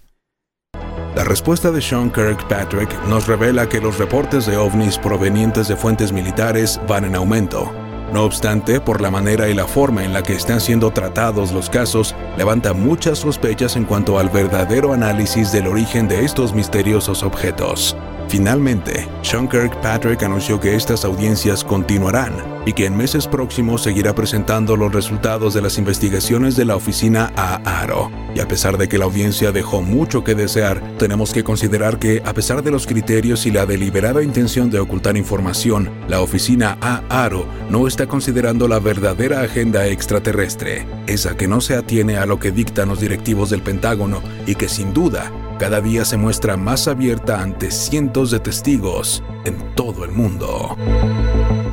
La 1.16 1.24
respuesta 1.24 1.72
de 1.72 1.82
Sean 1.82 2.12
Kirkpatrick 2.12 3.04
nos 3.08 3.28
revela 3.28 3.68
que 3.68 3.82
los 3.82 3.98
reportes 3.98 4.46
de 4.46 4.58
ovnis 4.58 4.98
provenientes 4.98 5.68
de 5.68 5.76
fuentes 5.76 6.12
militares 6.12 6.80
van 6.88 7.06
en 7.06 7.16
aumento. 7.16 7.72
No 8.14 8.24
obstante, 8.24 8.82
por 8.82 9.02
la 9.02 9.12
manera 9.12 9.50
y 9.50 9.54
la 9.54 9.68
forma 9.68 10.04
en 10.04 10.14
la 10.14 10.24
que 10.24 10.34
están 10.34 10.62
siendo 10.62 10.92
tratados 10.92 11.52
los 11.52 11.70
casos, 11.70 12.16
levanta 12.38 12.74
muchas 12.74 13.20
sospechas 13.20 13.76
en 13.76 13.86
cuanto 13.86 14.18
al 14.18 14.30
verdadero 14.30 14.94
análisis 14.94 15.52
del 15.52 15.68
origen 15.68 16.08
de 16.08 16.26
estos 16.26 16.54
misteriosos 16.54 17.22
objetos. 17.22 17.96
Finalmente, 18.30 19.08
Sean 19.24 19.48
Kirkpatrick 19.48 20.22
anunció 20.22 20.60
que 20.60 20.76
estas 20.76 21.04
audiencias 21.04 21.64
continuarán 21.64 22.62
y 22.64 22.74
que 22.74 22.86
en 22.86 22.96
meses 22.96 23.28
próximos 23.28 23.82
seguirá 23.82 24.14
presentando 24.14 24.78
los 24.78 24.94
resultados 24.94 25.56
de 25.56 25.64
las 25.64 25.80
investigaciones 25.80 26.56
de 26.56 26.66
la 26.66 26.76
oficina 26.76 27.34
AARO. 27.36 28.12
Y 28.36 28.40
a 28.40 28.48
pesar 28.48 28.78
de 28.78 28.88
que 28.88 29.00
la 29.00 29.06
audiencia 29.06 29.52
dejó 29.52 29.82
mucho 29.82 30.24
que 30.24 30.36
desear, 30.36 30.80
tenemos 31.00 31.34
que 31.34 31.44
considerar 31.44 31.98
que, 31.98 32.22
a 32.24 32.34
pesar 32.36 32.62
de 32.62 32.70
los 32.70 32.86
criterios 32.86 33.48
y 33.48 33.52
la 33.52 33.66
deliberada 33.66 34.22
intención 34.22 34.70
de 34.70 34.80
ocultar 34.80 35.18
información, 35.18 35.90
la 36.08 36.22
oficina 36.22 36.78
AARO 36.82 37.48
no 37.72 37.88
está 37.88 38.06
considerando 38.06 38.68
la 38.68 38.78
verdadera 38.78 39.42
agenda 39.42 39.88
extraterrestre, 39.88 40.86
esa 41.08 41.36
que 41.36 41.48
no 41.48 41.62
se 41.62 41.76
atiene 41.76 42.18
a 42.18 42.28
lo 42.28 42.40
que 42.40 42.52
dictan 42.52 42.90
los 42.90 43.00
directivos 43.00 43.50
del 43.50 43.64
Pentágono 43.64 44.22
y 44.46 44.54
que 44.54 44.70
sin 44.70 44.94
duda 44.94 45.32
cada 45.60 45.82
día 45.82 46.06
se 46.06 46.16
muestra 46.16 46.56
más 46.56 46.88
abierta 46.88 47.42
ante 47.42 47.70
cientos 47.70 48.32
de 48.32 48.40
testigos 48.40 49.22
en 49.46 49.76
todo 49.76 50.06
el 50.06 50.12
mundo. 50.12 50.76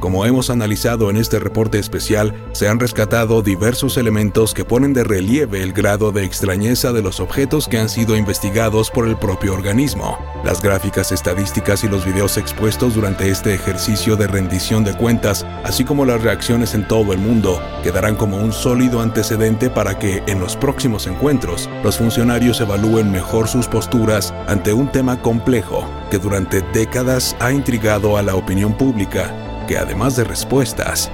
Como 0.01 0.25
hemos 0.25 0.51
analizado 0.51 1.11
en 1.11 1.17
este 1.17 1.39
reporte 1.39 1.79
especial, 1.79 2.35
se 2.53 2.69
han 2.69 2.79
rescatado 2.79 3.43
diversos 3.43 3.97
elementos 3.97 4.55
que 4.55 4.65
ponen 4.65 4.93
de 4.93 5.03
relieve 5.03 5.63
el 5.63 5.73
grado 5.73 6.13
de 6.13 6.25
extrañeza 6.25 6.93
de 6.93 7.03
los 7.03 7.19
objetos 7.19 7.67
que 7.67 7.79
han 7.79 7.89
sido 7.89 8.17
investigados 8.17 8.91
por 8.91 9.09
el 9.09 9.17
propio 9.17 9.55
organismo. 9.55 10.19
Las 10.45 10.63
gráficas 10.63 11.13
estadísticas 11.13 11.83
y 11.83 11.89
los 11.89 12.05
videos 12.05 12.37
expuestos 12.37 12.95
durante 12.95 13.31
este 13.31 13.55
ejercicio 13.55 14.17
de 14.17 14.29
rendición 14.29 14.85
de 14.85 14.97
cuentas, 14.97 15.45
así 15.65 15.83
como 15.83 16.05
las 16.05 16.23
reacciones 16.23 16.75
en 16.75 16.87
todo 16.87 17.13
el 17.13 17.19
mundo, 17.19 17.61
quedarán 17.83 18.17
como 18.17 18.37
un 18.37 18.53
sólido 18.53 19.01
antecedente 19.01 19.71
para 19.71 19.99
que, 19.99 20.23
en 20.27 20.39
los 20.39 20.57
próximos 20.57 21.07
encuentros, 21.07 21.69
los 21.83 21.97
funcionarios 21.97 22.61
evalúen 22.61 23.11
mejor 23.11 23.49
sus 23.49 23.67
posturas 23.67 24.33
ante 24.47 24.73
un 24.73 24.93
tema 24.93 25.21
complejo 25.21 25.85
que 26.11 26.19
durante 26.19 26.63
décadas 26.73 27.35
ha 27.41 27.53
intrigado 27.57 28.17
a 28.17 28.23
la 28.23 28.37
opinión 28.37 28.75
pública 28.75 29.65
que 29.67 29.77
además 29.77 30.15
de 30.17 30.25
respuestas, 30.25 31.11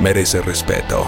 merece 0.00 0.42
respeto. 0.42 1.04